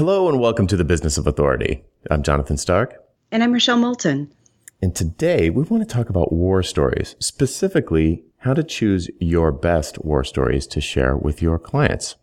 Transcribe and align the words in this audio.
Hello 0.00 0.30
and 0.30 0.40
welcome 0.40 0.66
to 0.66 0.78
the 0.78 0.84
Business 0.84 1.18
of 1.18 1.26
Authority. 1.26 1.84
I'm 2.10 2.22
Jonathan 2.22 2.56
Stark. 2.56 3.04
And 3.30 3.42
I'm 3.42 3.52
Rochelle 3.52 3.76
Moulton. 3.76 4.32
And 4.80 4.96
today 4.96 5.50
we 5.50 5.62
want 5.64 5.86
to 5.86 5.94
talk 5.94 6.08
about 6.08 6.32
war 6.32 6.62
stories, 6.62 7.16
specifically 7.18 8.24
how 8.38 8.54
to 8.54 8.62
choose 8.62 9.10
your 9.20 9.52
best 9.52 10.02
war 10.02 10.24
stories 10.24 10.66
to 10.68 10.80
share 10.80 11.18
with 11.18 11.42
your 11.42 11.58
clients. 11.58 12.16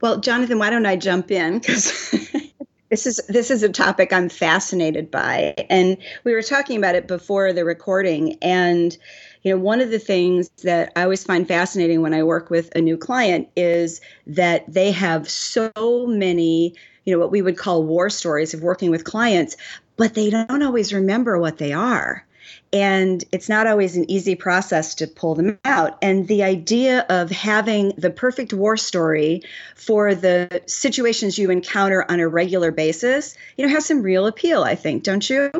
Well, 0.00 0.18
Jonathan, 0.18 0.58
why 0.58 0.70
don't 0.70 0.86
I 0.86 0.96
jump 0.96 1.30
in? 1.30 1.58
Because 1.58 2.10
this 2.88 3.06
is 3.06 3.20
this 3.28 3.50
is 3.50 3.62
a 3.62 3.68
topic 3.68 4.10
I'm 4.10 4.30
fascinated 4.30 5.10
by. 5.10 5.54
And 5.68 5.98
we 6.24 6.32
were 6.32 6.40
talking 6.40 6.78
about 6.78 6.94
it 6.94 7.06
before 7.06 7.52
the 7.52 7.66
recording. 7.66 8.38
And 8.40 8.96
you 9.42 9.50
know, 9.50 9.58
one 9.58 9.82
of 9.82 9.90
the 9.90 9.98
things 9.98 10.48
that 10.62 10.90
I 10.96 11.02
always 11.02 11.22
find 11.22 11.46
fascinating 11.46 12.00
when 12.00 12.14
I 12.14 12.22
work 12.22 12.48
with 12.48 12.74
a 12.74 12.80
new 12.80 12.96
client 12.96 13.50
is 13.56 14.00
that 14.26 14.64
they 14.72 14.90
have 14.90 15.28
so 15.28 15.70
many, 16.06 16.74
you 17.04 17.12
know, 17.14 17.18
what 17.18 17.30
we 17.30 17.42
would 17.42 17.58
call 17.58 17.82
war 17.82 18.10
stories 18.10 18.54
of 18.54 18.62
working 18.62 18.90
with 18.90 19.04
clients, 19.04 19.56
but 19.96 20.14
they 20.14 20.30
don't 20.30 20.62
always 20.62 20.92
remember 20.92 21.38
what 21.38 21.58
they 21.58 21.72
are. 21.72 22.26
And 22.72 23.24
it's 23.30 23.48
not 23.48 23.66
always 23.66 23.96
an 23.96 24.10
easy 24.10 24.34
process 24.34 24.94
to 24.96 25.06
pull 25.06 25.34
them 25.34 25.58
out. 25.64 25.96
And 26.02 26.26
the 26.26 26.42
idea 26.42 27.06
of 27.08 27.30
having 27.30 27.92
the 27.96 28.10
perfect 28.10 28.52
war 28.52 28.76
story 28.76 29.42
for 29.76 30.14
the 30.14 30.60
situations 30.66 31.38
you 31.38 31.50
encounter 31.50 32.04
on 32.10 32.20
a 32.20 32.28
regular 32.28 32.72
basis, 32.72 33.36
you 33.56 33.66
know, 33.66 33.72
has 33.72 33.86
some 33.86 34.02
real 34.02 34.26
appeal, 34.26 34.64
I 34.64 34.74
think, 34.74 35.04
don't 35.04 35.28
you? 35.30 35.50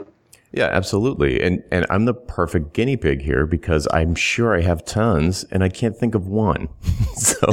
Yeah, 0.54 0.68
absolutely. 0.70 1.42
And 1.42 1.64
and 1.72 1.84
I'm 1.90 2.04
the 2.04 2.14
perfect 2.14 2.74
guinea 2.74 2.96
pig 2.96 3.22
here 3.22 3.44
because 3.44 3.88
I'm 3.92 4.14
sure 4.14 4.56
I 4.56 4.60
have 4.60 4.84
tons 4.84 5.44
and 5.50 5.64
I 5.64 5.68
can't 5.68 5.96
think 5.96 6.14
of 6.14 6.28
one. 6.28 6.68
so 7.16 7.52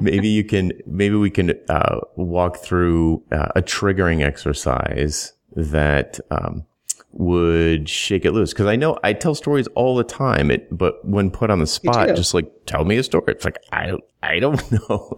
maybe 0.00 0.28
you 0.28 0.44
can 0.44 0.72
maybe 0.86 1.16
we 1.16 1.30
can 1.30 1.52
uh, 1.68 2.00
walk 2.16 2.58
through 2.58 3.22
uh, 3.32 3.48
a 3.56 3.62
triggering 3.62 4.24
exercise 4.24 5.32
that 5.56 6.20
um, 6.30 6.64
would 7.12 7.88
shake 7.88 8.24
it 8.24 8.32
loose 8.32 8.52
because 8.52 8.66
I 8.66 8.76
know 8.76 8.98
I 9.02 9.12
tell 9.12 9.34
stories 9.34 9.66
all 9.68 9.96
the 9.96 10.04
time. 10.04 10.50
It, 10.50 10.76
but 10.76 11.04
when 11.06 11.30
put 11.30 11.50
on 11.50 11.60
the 11.60 11.66
spot, 11.66 12.08
just 12.16 12.34
like 12.34 12.50
tell 12.66 12.84
me 12.84 12.96
a 12.96 13.02
story. 13.02 13.24
It's 13.28 13.44
like 13.44 13.58
I 13.72 13.94
I 14.22 14.38
don't 14.40 14.62
know. 14.88 15.16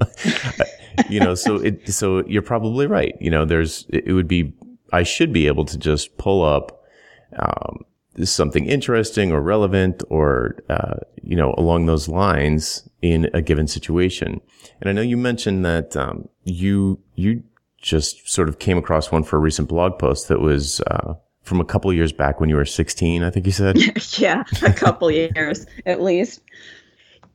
you 1.08 1.20
know, 1.20 1.34
so 1.34 1.56
it 1.56 1.88
so 1.88 2.24
you're 2.27 2.42
probably 2.42 2.86
right. 2.86 3.16
You 3.20 3.30
know, 3.30 3.44
there's 3.44 3.86
it 3.88 4.12
would 4.12 4.28
be 4.28 4.52
I 4.92 5.02
should 5.02 5.33
be 5.33 5.46
able 5.46 5.64
to 5.64 5.78
just 5.78 6.16
pull 6.16 6.44
up 6.44 6.84
um, 7.38 7.84
something 8.25 8.67
interesting 8.67 9.33
or 9.33 9.41
relevant 9.41 10.03
or, 10.09 10.56
uh, 10.69 10.97
you 11.22 11.36
know, 11.36 11.55
along 11.59 11.86
those 11.86 12.09
lines 12.09 12.89
in 13.03 13.28
a 13.34 13.42
given 13.42 13.67
situation. 13.67 14.41
And 14.81 14.89
I 14.89 14.92
know 14.92 15.03
you 15.03 15.17
mentioned 15.17 15.64
that, 15.64 15.97
um, 15.97 16.28
you, 16.45 17.00
you 17.14 17.42
just 17.81 18.28
sort 18.28 18.48
of 18.48 18.58
came 18.58 18.78
across 18.78 19.12
one 19.12 19.23
for 19.23 19.36
a 19.36 19.41
recent 19.41 19.69
blog 19.69 19.98
post 19.98 20.28
that 20.28 20.41
was, 20.41 20.81
uh, 20.83 21.14
from 21.42 21.61
a 21.61 21.64
couple 21.64 21.92
years 21.92 22.12
back 22.12 22.41
when 22.41 22.48
you 22.48 22.56
were 22.56 22.64
16, 22.64 23.23
I 23.23 23.31
think 23.31 23.47
you 23.47 23.53
said. 23.53 23.77
yeah, 24.19 24.42
a 24.62 24.73
couple 24.73 25.11
years 25.11 25.67
at 25.84 26.03
least. 26.03 26.41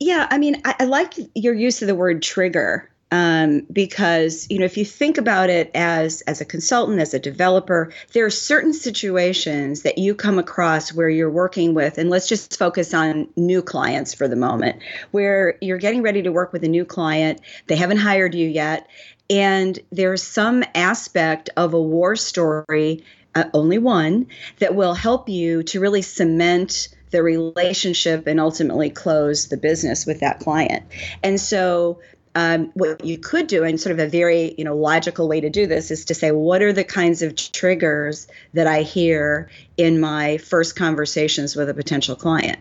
Yeah, 0.00 0.26
I 0.30 0.38
mean, 0.38 0.60
I, 0.64 0.74
I 0.80 0.84
like 0.84 1.14
your 1.34 1.54
use 1.54 1.80
of 1.80 1.88
the 1.88 1.94
word 1.94 2.22
trigger 2.22 2.91
um, 3.12 3.60
because 3.70 4.46
you 4.50 4.58
know 4.58 4.64
if 4.64 4.76
you 4.76 4.84
think 4.84 5.18
about 5.18 5.50
it 5.50 5.70
as 5.74 6.22
as 6.22 6.40
a 6.40 6.44
consultant 6.44 6.98
as 6.98 7.14
a 7.14 7.20
developer 7.20 7.92
there 8.14 8.24
are 8.24 8.30
certain 8.30 8.72
situations 8.72 9.82
that 9.82 9.98
you 9.98 10.14
come 10.14 10.38
across 10.38 10.92
where 10.92 11.10
you're 11.10 11.30
working 11.30 11.74
with 11.74 11.98
and 11.98 12.10
let's 12.10 12.26
just 12.26 12.58
focus 12.58 12.92
on 12.94 13.28
new 13.36 13.62
clients 13.62 14.14
for 14.14 14.26
the 14.26 14.34
moment 14.34 14.82
where 15.10 15.56
you're 15.60 15.78
getting 15.78 16.02
ready 16.02 16.22
to 16.22 16.32
work 16.32 16.52
with 16.52 16.64
a 16.64 16.68
new 16.68 16.86
client 16.86 17.40
they 17.66 17.76
haven't 17.76 17.98
hired 17.98 18.34
you 18.34 18.48
yet 18.48 18.88
and 19.28 19.78
there's 19.92 20.22
some 20.22 20.64
aspect 20.74 21.50
of 21.56 21.74
a 21.74 21.80
war 21.80 22.16
story 22.16 23.04
uh, 23.34 23.44
only 23.52 23.78
one 23.78 24.26
that 24.58 24.74
will 24.74 24.94
help 24.94 25.28
you 25.28 25.62
to 25.62 25.80
really 25.80 26.02
cement 26.02 26.88
the 27.10 27.22
relationship 27.22 28.26
and 28.26 28.40
ultimately 28.40 28.88
close 28.88 29.48
the 29.48 29.56
business 29.58 30.06
with 30.06 30.20
that 30.20 30.40
client. 30.40 30.82
And 31.22 31.38
so 31.38 32.00
um, 32.34 32.70
what 32.74 33.04
you 33.04 33.18
could 33.18 33.46
do 33.46 33.62
and 33.62 33.80
sort 33.80 33.92
of 33.92 33.98
a 33.98 34.08
very 34.08 34.54
you 34.56 34.64
know 34.64 34.76
logical 34.76 35.28
way 35.28 35.40
to 35.40 35.50
do 35.50 35.66
this 35.66 35.90
is 35.90 36.04
to 36.06 36.14
say 36.14 36.30
what 36.30 36.62
are 36.62 36.72
the 36.72 36.84
kinds 36.84 37.22
of 37.22 37.36
triggers 37.36 38.26
that 38.54 38.66
i 38.66 38.82
hear 38.82 39.50
in 39.76 40.00
my 40.00 40.38
first 40.38 40.76
conversations 40.76 41.56
with 41.56 41.68
a 41.68 41.74
potential 41.74 42.16
client? 42.16 42.58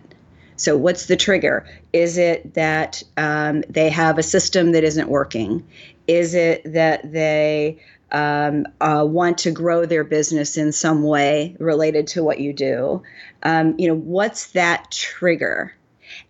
So 0.56 0.78
what's 0.78 1.08
the 1.08 1.16
trigger? 1.16 1.66
Is 1.92 2.18
it 2.18 2.54
that 2.54 3.02
um, 3.18 3.64
they 3.68 3.90
have 3.90 4.20
a 4.20 4.24
system 4.24 4.74
that 4.74 4.84
isn't 4.84 5.10
working? 5.10 5.68
Is 6.08 6.36
it 6.36 6.62
that 6.72 7.12
they 7.12 7.80
um, 8.12 8.68
uh, 8.80 9.06
want 9.08 9.40
to 9.40 9.52
grow 9.52 9.86
their 9.86 10.04
business 10.04 10.58
in 10.58 10.72
some 10.72 11.02
way 11.02 11.56
related 11.60 12.06
to 12.08 12.24
what 12.24 12.40
you 12.40 12.54
do? 12.54 13.02
Um, 13.42 13.74
you 13.80 13.88
know 13.88 13.96
what's 13.96 14.52
that 14.52 14.92
trigger 14.92 15.74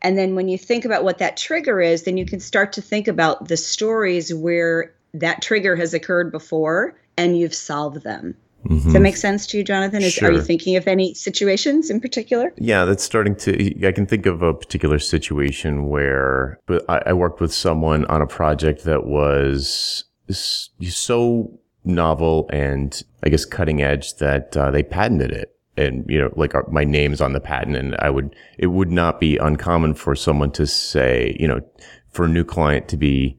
and 0.02 0.18
then 0.18 0.36
when 0.36 0.48
you 0.48 0.58
think 0.58 0.86
about 0.86 1.04
what 1.04 1.18
that 1.20 1.38
trigger 1.38 1.82
is, 1.82 2.04
then 2.04 2.18
you 2.18 2.26
can 2.26 2.40
start 2.40 2.74
to 2.74 2.82
think 2.82 3.08
about 3.08 3.48
the 3.48 3.58
stories 3.58 4.34
where 4.34 4.94
that 5.14 5.42
trigger 5.42 5.76
has 5.76 5.94
occurred 5.94 6.32
before 6.32 6.96
and 7.18 7.38
you've 7.38 7.54
solved 7.54 8.04
them. 8.04 8.36
Mm-hmm. 8.66 8.84
Does 8.84 8.94
that 8.94 9.00
make 9.00 9.18
sense 9.18 9.48
to 9.48 9.58
you, 9.58 9.64
Jonathan? 9.64 10.04
Is, 10.04 10.14
sure. 10.14 10.30
Are 10.30 10.34
you 10.34 10.42
thinking 10.42 10.76
of 10.76 10.88
any 10.88 11.14
situations 11.16 11.90
in 11.90 12.00
particular? 12.00 12.54
Yeah, 12.58 12.86
that's 12.86 13.04
starting 13.04 13.36
to. 13.38 13.88
I 13.88 13.92
can 13.92 14.06
think 14.06 14.28
of 14.28 14.44
a 14.44 14.54
particular 14.54 15.00
situation 15.00 15.88
where 15.90 16.60
I, 16.88 17.02
I 17.08 17.14
worked 17.14 17.42
with 17.42 17.54
someone 17.54 18.06
on 18.06 18.22
a 18.22 18.28
project 18.28 18.84
that 18.84 19.06
was 19.06 20.04
so 20.30 21.60
novel 21.84 22.48
and 22.54 23.02
I 23.24 23.30
guess 23.30 23.46
cutting 23.46 23.82
edge 23.82 24.16
that 24.18 24.56
uh, 24.56 24.70
they 24.70 24.84
patented 24.84 25.32
it 25.32 25.51
and 25.78 26.06
you 26.10 26.20
know 26.20 26.32
like 26.36 26.54
our, 26.54 26.66
my 26.70 26.84
name's 26.84 27.22
on 27.22 27.34
the 27.34 27.40
patent 27.40 27.76
and 27.76 27.96
i 28.00 28.10
would 28.10 28.36
it 28.58 28.68
would 28.68 28.92
not 28.92 29.20
be 29.20 29.38
uncommon 29.38 29.94
for 29.94 30.16
someone 30.16 30.52
to 30.52 30.68
say 30.68 31.36
you 31.40 31.48
know 31.48 31.62
for 32.10 32.26
a 32.26 32.30
new 32.30 32.44
client 32.44 32.88
to 32.88 32.98
be 32.98 33.38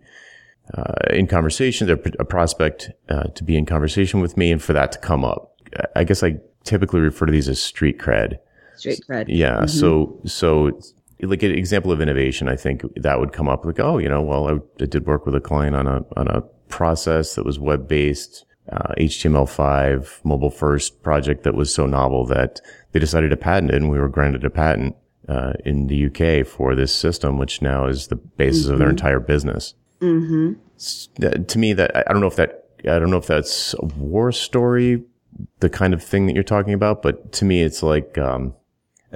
uh, 0.75 0.95
in 1.11 1.27
conversation 1.27 1.91
a, 1.91 1.99
a 2.19 2.25
prospect 2.25 2.91
uh, 3.09 3.25
to 3.35 3.45
be 3.45 3.57
in 3.57 3.67
conversation 3.67 4.21
with 4.21 4.37
me 4.37 4.51
and 4.51 4.63
for 4.63 4.73
that 4.73 4.93
to 4.93 4.99
come 4.99 5.25
up. 5.25 5.55
I 5.95 6.05
guess 6.05 6.23
i 6.23 6.37
typically 6.65 7.01
refer 7.01 7.27
to 7.27 7.33
these 7.33 7.49
as 7.49 7.61
street 7.61 7.99
cred. 7.99 8.39
Street 8.77 9.01
cred. 9.09 9.27
Yeah 9.29 9.57
mm-hmm. 9.57 9.67
so 9.67 10.21
so 10.25 10.81
like 11.21 11.43
an 11.43 11.53
example 11.53 11.93
of 11.93 12.01
innovation 12.01 12.49
i 12.49 12.57
think 12.57 12.83
that 12.97 13.21
would 13.21 13.33
come 13.33 13.49
up 13.49 13.65
like 13.65 13.79
oh 13.79 13.99
you 13.99 14.09
know 14.09 14.23
well 14.23 14.49
I, 14.49 14.83
I 14.83 14.87
did 14.87 15.07
work 15.07 15.25
with 15.25 15.35
a 15.35 15.41
client 15.41 15.77
on 15.77 15.87
a 15.87 16.05
on 16.17 16.29
a 16.29 16.41
process 16.69 17.35
that 17.35 17.45
was 17.45 17.59
web 17.59 17.87
based 17.87 18.45
uh, 18.71 18.95
HTML5 18.99 20.25
mobile 20.25 20.51
first 20.51 21.03
project 21.03 21.43
that 21.45 21.55
was 21.55 21.75
so 21.75 21.87
novel 21.87 22.27
that 22.27 22.61
they 22.93 23.01
decided 23.01 23.31
to 23.31 23.37
patent 23.37 23.71
it 23.71 23.77
and 23.77 23.91
we 23.91 23.99
were 23.99 24.09
granted 24.09 24.45
a 24.45 24.51
patent 24.51 24.97
uh, 25.29 25.53
in 25.65 25.87
the 25.87 26.07
UK 26.07 26.47
for 26.47 26.75
this 26.75 26.95
system, 26.95 27.39
which 27.39 27.63
now 27.63 27.87
is 27.87 28.09
the 28.09 28.17
basis 28.17 28.65
mm-hmm. 28.65 28.73
of 28.73 28.79
their 28.79 28.89
mm-hmm. 28.89 28.93
entire 28.93 29.21
business. 29.21 29.75
Mm-hmm. 30.01 31.45
To 31.45 31.59
me, 31.59 31.73
that 31.75 31.97
I 31.97 32.13
don't 32.13 32.21
know 32.21 32.27
if 32.27 32.37
that 32.37 32.65
I 32.81 32.99
don't 32.99 33.11
know 33.11 33.19
if 33.19 33.27
that's 33.27 33.75
a 33.75 33.85
war 33.85 34.33
story, 34.33 35.05
the 35.61 35.71
kind 35.71 35.95
of 35.95 36.03
thing 36.03 36.27
that 36.27 36.35
you're 36.35 36.43
talking 36.43 36.75
about, 36.75 37.03
but 37.03 37.33
to 37.35 37.45
me, 37.45 37.63
it's 37.63 37.83
like 37.83 38.19
um, 38.19 38.55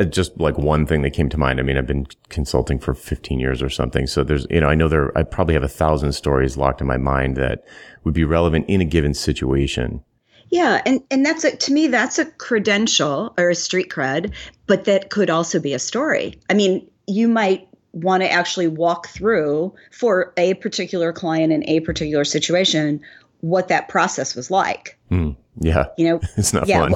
just 0.05 0.39
like 0.39 0.59
one 0.59 0.87
thing 0.87 1.03
that 1.03 1.11
came 1.11 1.29
to 1.31 1.39
mind. 1.39 1.59
I 1.59 1.63
mean, 1.63 1.77
I've 1.77 1.87
been 1.87 2.07
consulting 2.29 2.79
for 2.79 2.95
15 2.95 3.41
years 3.41 3.63
or 3.63 3.71
something. 3.71 4.07
So 4.07 4.23
there's, 4.23 4.47
you 4.51 4.61
know, 4.61 4.69
I 4.69 4.75
know 4.75 4.89
there, 4.89 5.17
I 5.17 5.23
probably 5.23 5.55
have 5.55 5.63
a 5.63 5.69
thousand 5.69 6.13
stories 6.13 6.57
locked 6.57 6.81
in 6.81 6.87
my 6.87 6.99
mind 6.99 7.37
that 7.37 7.65
would 8.05 8.15
be 8.15 8.25
relevant 8.25 8.67
in 8.69 8.81
a 8.81 8.85
given 8.85 9.15
situation. 9.15 10.03
Yeah, 10.49 10.81
and 10.87 11.03
and 11.11 11.27
that's 11.27 11.43
a 11.43 11.57
to 11.57 11.73
me 11.73 11.89
that's 11.89 12.21
a 12.21 12.25
credential 12.25 13.35
or 13.37 13.51
a 13.51 13.55
street 13.55 13.91
cred, 13.91 14.33
but 14.67 14.85
that 14.85 15.11
could 15.11 15.29
also 15.29 15.59
be 15.59 15.75
a 15.75 15.79
story. 15.79 16.39
I 16.49 16.55
mean, 16.55 16.89
you 17.09 17.27
might 17.27 17.69
want 17.93 18.23
to 18.23 18.31
actually 18.31 18.69
walk 18.69 19.09
through 19.09 19.75
for 19.91 20.33
a 20.37 20.55
particular 20.55 21.13
client 21.13 21.53
in 21.53 21.69
a 21.69 21.81
particular 21.81 22.25
situation 22.25 23.01
what 23.41 23.69
that 23.69 23.89
process 23.89 24.37
was 24.37 24.51
like. 24.51 24.99
Mm, 25.11 25.37
yeah. 25.59 25.87
You 25.97 26.09
know, 26.09 26.21
it's 26.37 26.53
not 26.53 26.69
yeah, 26.69 26.89
fun. 26.89 26.95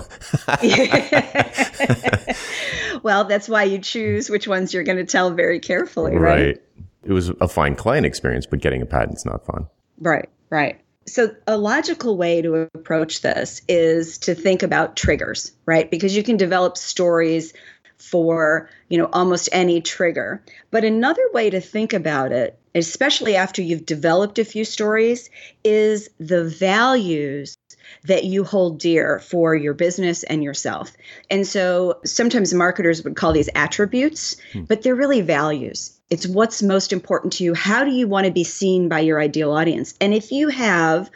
well, 3.02 3.24
that's 3.24 3.48
why 3.48 3.64
you 3.64 3.78
choose 3.78 4.28
which 4.28 4.46
ones 4.46 4.74
you're 4.74 4.84
going 4.84 4.98
to 4.98 5.04
tell 5.04 5.30
very 5.30 5.60
carefully, 5.60 6.16
right? 6.16 6.46
Right. 6.46 6.62
It 7.02 7.12
was 7.12 7.30
a 7.40 7.48
fine 7.48 7.76
client 7.76 8.04
experience, 8.04 8.46
but 8.46 8.60
getting 8.60 8.82
a 8.82 8.86
patent's 8.86 9.24
not 9.24 9.46
fun. 9.46 9.66
Right, 9.98 10.28
right. 10.50 10.78
So, 11.06 11.34
a 11.46 11.56
logical 11.56 12.16
way 12.16 12.42
to 12.42 12.68
approach 12.74 13.22
this 13.22 13.62
is 13.68 14.18
to 14.18 14.34
think 14.34 14.62
about 14.62 14.96
triggers, 14.96 15.52
right? 15.64 15.90
Because 15.90 16.14
you 16.14 16.22
can 16.22 16.36
develop 16.36 16.76
stories 16.76 17.54
for, 17.96 18.68
you 18.88 18.98
know, 18.98 19.08
almost 19.12 19.48
any 19.52 19.80
trigger. 19.80 20.42
But 20.70 20.84
another 20.84 21.22
way 21.32 21.50
to 21.50 21.60
think 21.60 21.92
about 21.92 22.32
it, 22.32 22.58
especially 22.74 23.36
after 23.36 23.62
you've 23.62 23.86
developed 23.86 24.38
a 24.38 24.44
few 24.44 24.64
stories, 24.64 25.30
is 25.64 26.08
the 26.18 26.44
values 26.44 27.56
that 28.04 28.24
you 28.24 28.44
hold 28.44 28.78
dear 28.78 29.18
for 29.20 29.54
your 29.54 29.74
business 29.74 30.22
and 30.22 30.42
yourself. 30.42 30.92
And 31.30 31.46
so 31.46 32.00
sometimes 32.04 32.54
marketers 32.54 33.02
would 33.04 33.16
call 33.16 33.32
these 33.32 33.50
attributes, 33.54 34.36
hmm. 34.52 34.62
but 34.62 34.82
they're 34.82 34.94
really 34.94 35.20
values. 35.20 35.96
It's 36.10 36.26
what's 36.26 36.62
most 36.62 36.92
important 36.92 37.34
to 37.34 37.44
you. 37.44 37.54
How 37.54 37.84
do 37.84 37.90
you 37.90 38.08
want 38.08 38.26
to 38.26 38.32
be 38.32 38.44
seen 38.44 38.88
by 38.88 39.00
your 39.00 39.20
ideal 39.20 39.52
audience? 39.52 39.94
And 40.00 40.12
if 40.12 40.32
you 40.32 40.48
have 40.48 41.10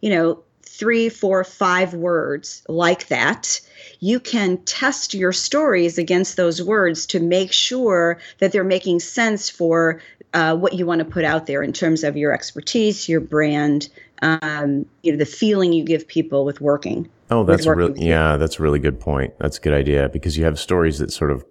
you 0.00 0.10
know, 0.10 0.42
three, 0.62 1.08
four, 1.08 1.42
five 1.42 1.94
words 1.94 2.62
like 2.68 3.08
that, 3.08 3.60
you 4.00 4.20
can 4.20 4.58
test 4.58 5.14
your 5.14 5.32
stories 5.32 5.98
against 5.98 6.36
those 6.36 6.62
words 6.62 7.06
to 7.06 7.20
make 7.20 7.52
sure 7.52 8.18
that 8.38 8.52
they're 8.52 8.64
making 8.64 9.00
sense 9.00 9.50
for 9.50 10.00
uh, 10.34 10.54
what 10.54 10.74
you 10.74 10.86
want 10.86 11.00
to 11.00 11.04
put 11.04 11.24
out 11.24 11.46
there 11.46 11.62
in 11.62 11.72
terms 11.72 12.04
of 12.04 12.16
your 12.16 12.32
expertise, 12.32 13.08
your 13.08 13.20
brand, 13.20 13.88
um, 14.22 14.86
you 15.02 15.12
know, 15.12 15.18
the 15.18 15.26
feeling 15.26 15.72
you 15.72 15.84
give 15.84 16.06
people 16.06 16.44
with 16.44 16.60
working. 16.60 17.08
Oh, 17.30 17.44
that's 17.44 17.66
really 17.66 18.06
yeah, 18.06 18.36
that's 18.36 18.58
a 18.58 18.62
really 18.62 18.78
good 18.78 18.98
point. 19.00 19.34
That's 19.38 19.58
a 19.58 19.60
good 19.60 19.74
idea 19.74 20.08
because 20.08 20.36
you 20.36 20.44
have 20.44 20.58
stories 20.58 20.98
that 20.98 21.12
sort 21.12 21.30
of 21.30 21.44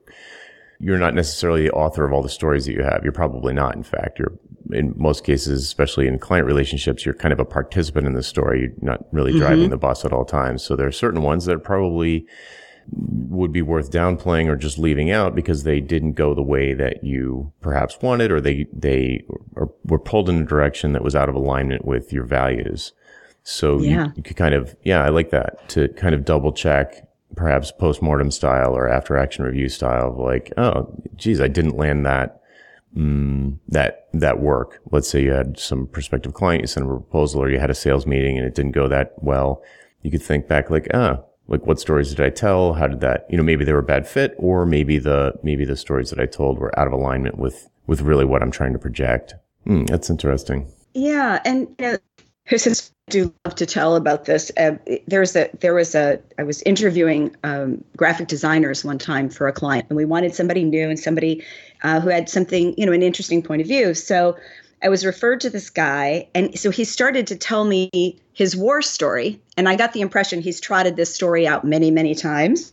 you're 0.79 0.97
not 0.97 1.13
necessarily 1.13 1.63
the 1.63 1.71
author 1.71 2.05
of 2.05 2.13
all 2.13 2.21
the 2.21 2.29
stories 2.29 2.65
that 2.65 2.73
you 2.73 2.83
have. 2.83 3.01
You're 3.03 3.11
probably 3.11 3.53
not. 3.53 3.75
In 3.75 3.83
fact, 3.83 4.19
you're 4.19 4.33
in 4.71 4.93
most 4.97 5.23
cases, 5.23 5.63
especially 5.63 6.07
in 6.07 6.19
client 6.19 6.45
relationships, 6.45 7.05
you're 7.05 7.15
kind 7.15 7.33
of 7.33 7.39
a 7.39 7.45
participant 7.45 8.05
in 8.05 8.13
the 8.13 8.23
story. 8.23 8.61
You're 8.61 8.71
not 8.81 9.05
really 9.11 9.31
mm-hmm. 9.31 9.39
driving 9.39 9.69
the 9.69 9.77
bus 9.77 10.05
at 10.05 10.13
all 10.13 10.25
times. 10.25 10.63
So 10.63 10.75
there 10.75 10.87
are 10.87 10.91
certain 10.91 11.21
ones 11.21 11.45
that 11.45 11.55
are 11.55 11.59
probably 11.59 12.27
would 12.91 13.51
be 13.51 13.61
worth 13.61 13.91
downplaying 13.91 14.47
or 14.47 14.55
just 14.55 14.77
leaving 14.77 15.11
out 15.11 15.35
because 15.35 15.63
they 15.63 15.79
didn't 15.81 16.13
go 16.13 16.33
the 16.33 16.41
way 16.41 16.73
that 16.73 17.03
you 17.03 17.51
perhaps 17.61 17.97
wanted 18.01 18.31
or 18.31 18.39
they, 18.39 18.65
they 18.71 19.23
were 19.83 19.99
pulled 19.99 20.29
in 20.29 20.41
a 20.41 20.45
direction 20.45 20.93
that 20.93 21.03
was 21.03 21.15
out 21.15 21.29
of 21.29 21.35
alignment 21.35 21.85
with 21.85 22.13
your 22.13 22.23
values. 22.23 22.93
So 23.43 23.81
yeah. 23.81 24.05
you, 24.05 24.13
you 24.17 24.23
could 24.23 24.37
kind 24.37 24.55
of, 24.55 24.75
yeah, 24.83 25.03
I 25.03 25.09
like 25.09 25.29
that 25.31 25.67
to 25.69 25.89
kind 25.89 26.15
of 26.15 26.25
double 26.25 26.51
check 26.51 27.07
perhaps 27.35 27.71
post-mortem 27.71 28.31
style 28.31 28.75
or 28.75 28.87
after 28.87 29.17
action 29.17 29.43
review 29.45 29.69
style 29.69 30.09
of 30.09 30.17
like, 30.17 30.51
oh, 30.57 30.93
geez, 31.15 31.39
I 31.39 31.47
didn't 31.47 31.77
land 31.77 32.05
that, 32.05 32.41
mm, 32.95 33.57
that, 33.67 34.07
that 34.13 34.39
work. 34.39 34.79
Let's 34.91 35.09
say 35.09 35.21
you 35.21 35.31
had 35.31 35.59
some 35.59 35.87
prospective 35.87 36.33
client, 36.33 36.61
you 36.61 36.67
sent 36.67 36.85
a 36.85 36.89
proposal 36.89 37.43
or 37.43 37.49
you 37.49 37.59
had 37.59 37.69
a 37.69 37.75
sales 37.75 38.07
meeting 38.07 38.37
and 38.37 38.47
it 38.47 38.55
didn't 38.55 38.71
go 38.71 38.87
that 38.87 39.13
well. 39.17 39.61
You 40.01 40.11
could 40.11 40.23
think 40.23 40.47
back 40.47 40.69
like, 40.69 40.87
ah, 40.93 41.19
like 41.47 41.65
what 41.65 41.79
stories 41.79 42.09
did 42.09 42.19
I 42.19 42.29
tell? 42.29 42.73
How 42.73 42.87
did 42.87 42.99
that, 43.01 43.25
you 43.29 43.37
know, 43.37 43.43
maybe 43.43 43.63
they 43.63 43.73
were 43.73 43.79
a 43.79 43.83
bad 43.83 44.07
fit 44.07 44.35
or 44.37 44.65
maybe 44.65 44.97
the, 44.97 45.33
maybe 45.43 45.65
the 45.65 45.75
stories 45.75 46.09
that 46.09 46.19
I 46.19 46.25
told 46.25 46.59
were 46.59 46.77
out 46.77 46.87
of 46.87 46.93
alignment 46.93 47.37
with, 47.37 47.69
with 47.85 48.01
really 48.01 48.25
what 48.25 48.41
I'm 48.41 48.51
trying 48.51 48.73
to 48.73 48.79
project. 48.79 49.33
Mm, 49.65 49.87
that's 49.87 50.09
interesting. 50.09 50.67
Yeah. 50.93 51.39
And 51.45 51.67
you 51.79 51.91
know, 51.91 51.97
since 52.57 52.91
I 53.07 53.11
do 53.11 53.33
love 53.45 53.55
to 53.55 53.65
tell 53.65 53.95
about 53.95 54.25
this, 54.25 54.51
uh, 54.57 54.77
there's 55.07 55.35
a 55.35 55.49
there 55.59 55.73
was 55.73 55.95
a 55.95 56.19
I 56.37 56.43
was 56.43 56.61
interviewing 56.63 57.35
um, 57.43 57.83
graphic 57.95 58.27
designers 58.27 58.85
one 58.85 58.97
time 58.97 59.29
for 59.29 59.47
a 59.47 59.53
client, 59.53 59.85
and 59.89 59.97
we 59.97 60.05
wanted 60.05 60.33
somebody 60.33 60.63
new 60.63 60.89
and 60.89 60.99
somebody 60.99 61.43
uh, 61.83 61.99
who 61.99 62.09
had 62.09 62.29
something 62.29 62.73
you 62.77 62.85
know 62.85 62.93
an 62.93 63.03
interesting 63.03 63.43
point 63.43 63.61
of 63.61 63.67
view. 63.67 63.93
So 63.93 64.37
I 64.81 64.89
was 64.89 65.05
referred 65.05 65.41
to 65.41 65.49
this 65.49 65.69
guy, 65.69 66.27
and 66.35 66.57
so 66.57 66.69
he 66.69 66.83
started 66.83 67.27
to 67.27 67.35
tell 67.35 67.65
me 67.65 68.19
his 68.33 68.55
war 68.55 68.83
story. 68.83 69.41
And 69.57 69.67
I 69.67 69.75
got 69.75 69.93
the 69.93 70.01
impression 70.01 70.41
he's 70.41 70.61
trotted 70.61 70.95
this 70.95 71.13
story 71.13 71.47
out 71.47 71.63
many, 71.63 71.89
many 71.89 72.13
times. 72.13 72.71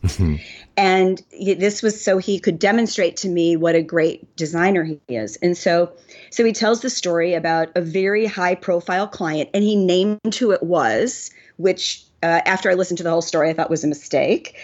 and 0.77 1.23
this 1.31 1.81
was 1.81 1.99
so 1.99 2.19
he 2.19 2.39
could 2.39 2.59
demonstrate 2.59 3.17
to 3.17 3.29
me 3.29 3.55
what 3.55 3.73
a 3.73 3.81
great 3.81 4.35
designer 4.35 4.83
he 4.83 4.99
is. 5.09 5.37
And 5.37 5.57
so, 5.57 5.91
so 6.29 6.45
he 6.45 6.53
tells 6.53 6.81
the 6.81 6.91
story 6.91 7.33
about 7.33 7.69
a 7.75 7.81
very 7.81 8.27
high 8.27 8.53
profile 8.53 9.07
client, 9.07 9.49
and 9.55 9.63
he 9.63 9.75
named 9.75 10.35
who 10.37 10.51
it 10.51 10.61
was, 10.61 11.31
which 11.57 12.03
uh, 12.21 12.41
after 12.45 12.69
I 12.69 12.75
listened 12.75 12.99
to 12.99 13.03
the 13.03 13.09
whole 13.09 13.23
story, 13.23 13.49
I 13.49 13.53
thought 13.53 13.71
was 13.71 13.83
a 13.83 13.87
mistake. 13.87 14.55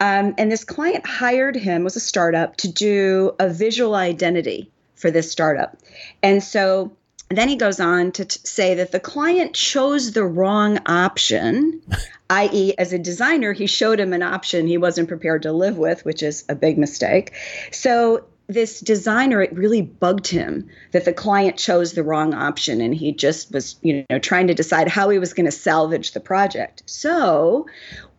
Um, 0.00 0.36
and 0.38 0.52
this 0.52 0.62
client 0.62 1.04
hired 1.04 1.56
him, 1.56 1.82
was 1.82 1.96
a 1.96 2.00
startup, 2.00 2.56
to 2.58 2.70
do 2.70 3.32
a 3.40 3.48
visual 3.48 3.96
identity 3.96 4.70
for 4.98 5.10
this 5.10 5.30
startup. 5.30 5.76
And 6.22 6.42
so 6.42 6.92
then 7.30 7.48
he 7.48 7.56
goes 7.56 7.78
on 7.78 8.12
to 8.12 8.24
t- 8.24 8.40
say 8.44 8.74
that 8.74 8.92
the 8.92 9.00
client 9.00 9.54
chose 9.54 10.12
the 10.12 10.24
wrong 10.24 10.78
option, 10.86 11.80
i.e., 12.30 12.74
as 12.78 12.92
a 12.92 12.98
designer, 12.98 13.52
he 13.52 13.66
showed 13.66 14.00
him 14.00 14.12
an 14.12 14.22
option 14.22 14.66
he 14.66 14.78
wasn't 14.78 15.08
prepared 15.08 15.42
to 15.42 15.52
live 15.52 15.78
with, 15.78 16.04
which 16.04 16.22
is 16.22 16.44
a 16.48 16.54
big 16.54 16.78
mistake. 16.78 17.32
So 17.70 18.24
this 18.48 18.80
designer 18.80 19.42
it 19.42 19.52
really 19.52 19.82
bugged 19.82 20.26
him 20.26 20.66
that 20.92 21.04
the 21.04 21.12
client 21.12 21.58
chose 21.58 21.92
the 21.92 22.02
wrong 22.02 22.32
option 22.32 22.80
and 22.80 22.94
he 22.94 23.12
just 23.12 23.52
was 23.52 23.76
you 23.82 24.04
know 24.08 24.18
trying 24.18 24.46
to 24.46 24.54
decide 24.54 24.88
how 24.88 25.10
he 25.10 25.18
was 25.18 25.34
going 25.34 25.44
to 25.44 25.52
salvage 25.52 26.12
the 26.12 26.20
project 26.20 26.82
so 26.86 27.66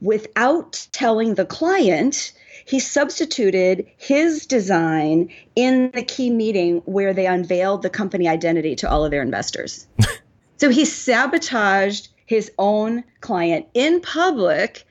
without 0.01 0.87
telling 0.91 1.33
the 1.33 1.45
client 1.45 2.31
he 2.69 2.77
substituted 2.77 3.87
his 3.97 4.45
design 4.45 5.27
in 5.55 5.89
the 5.95 6.03
key 6.03 6.29
meeting 6.29 6.83
where 6.85 7.15
they 7.15 7.25
unveiled 7.25 7.81
the 7.81 7.89
company 7.89 8.27
identity 8.27 8.75
to 8.75 8.87
all 8.87 9.03
of 9.03 9.09
their 9.09 9.23
investors. 9.23 9.87
so 10.57 10.69
he 10.69 10.85
sabotaged 10.85 12.09
his 12.27 12.51
own 12.59 13.03
client 13.21 13.65
in 13.73 14.01
public 14.01 14.85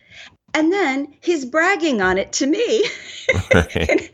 and 0.55 0.73
then 0.73 1.15
he's 1.21 1.45
bragging 1.45 2.03
on 2.03 2.19
it 2.19 2.33
to 2.33 2.47
me. 2.49 2.85
And, 3.77 4.11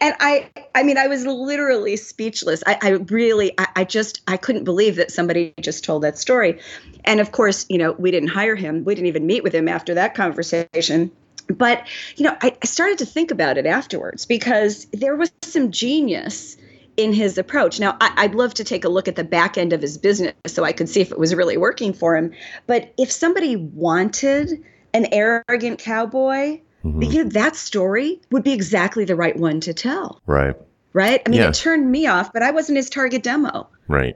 and, 0.00 0.14
i 0.20 0.48
i 0.74 0.82
mean 0.82 0.98
i 0.98 1.08
was 1.08 1.26
literally 1.26 1.96
speechless. 1.96 2.62
I, 2.66 2.78
I 2.80 2.90
really 2.90 3.52
I, 3.58 3.66
I, 3.76 3.84
just 3.84 4.20
i 4.28 4.36
couldn't 4.36 4.64
believe 4.64 4.96
that 4.96 5.10
somebody 5.10 5.52
just 5.60 5.84
told 5.84 6.02
that 6.02 6.16
story. 6.16 6.60
And 7.04 7.20
of 7.20 7.32
course 7.32 7.66
you 7.68 7.76
know 7.76 7.92
we 7.92 8.10
didn't 8.10 8.28
hire 8.28 8.54
him. 8.54 8.84
We 8.84 8.94
didn't 8.94 9.08
even 9.08 9.26
meet 9.26 9.42
with 9.42 9.54
him 9.54 9.68
after 9.68 9.94
that 9.94 10.14
conversation 10.14 11.10
but, 11.48 11.86
you 12.16 12.24
know, 12.24 12.36
I, 12.42 12.56
I 12.62 12.66
started 12.66 12.98
to 12.98 13.06
think 13.06 13.30
about 13.30 13.58
it 13.58 13.66
afterwards 13.66 14.26
because 14.26 14.86
there 14.92 15.16
was 15.16 15.30
some 15.42 15.70
genius 15.70 16.56
in 16.96 17.12
his 17.12 17.38
approach. 17.38 17.78
Now, 17.78 17.96
I, 18.00 18.26
would 18.26 18.34
love 18.34 18.54
to 18.54 18.64
take 18.64 18.84
a 18.84 18.88
look 18.88 19.08
at 19.08 19.16
the 19.16 19.24
back 19.24 19.58
end 19.58 19.72
of 19.72 19.82
his 19.82 19.98
business 19.98 20.34
so 20.46 20.64
I 20.64 20.72
could 20.72 20.88
see 20.88 21.00
if 21.00 21.12
it 21.12 21.18
was 21.18 21.34
really 21.34 21.56
working 21.56 21.92
for 21.92 22.16
him. 22.16 22.32
But 22.66 22.92
if 22.98 23.10
somebody 23.12 23.56
wanted 23.56 24.64
an 24.94 25.06
arrogant 25.12 25.78
cowboy, 25.78 26.60
mm-hmm. 26.84 27.02
you 27.02 27.24
know, 27.24 27.30
that 27.30 27.54
story 27.56 28.20
would 28.30 28.42
be 28.42 28.52
exactly 28.52 29.04
the 29.04 29.16
right 29.16 29.36
one 29.36 29.60
to 29.60 29.74
tell. 29.74 30.22
Right. 30.26 30.56
Right. 30.92 31.20
I 31.26 31.28
mean, 31.28 31.40
yeah. 31.40 31.48
it 31.48 31.54
turned 31.54 31.90
me 31.90 32.06
off, 32.06 32.32
but 32.32 32.42
I 32.42 32.50
wasn't 32.50 32.76
his 32.76 32.88
target 32.88 33.22
demo. 33.22 33.68
Right. 33.88 34.14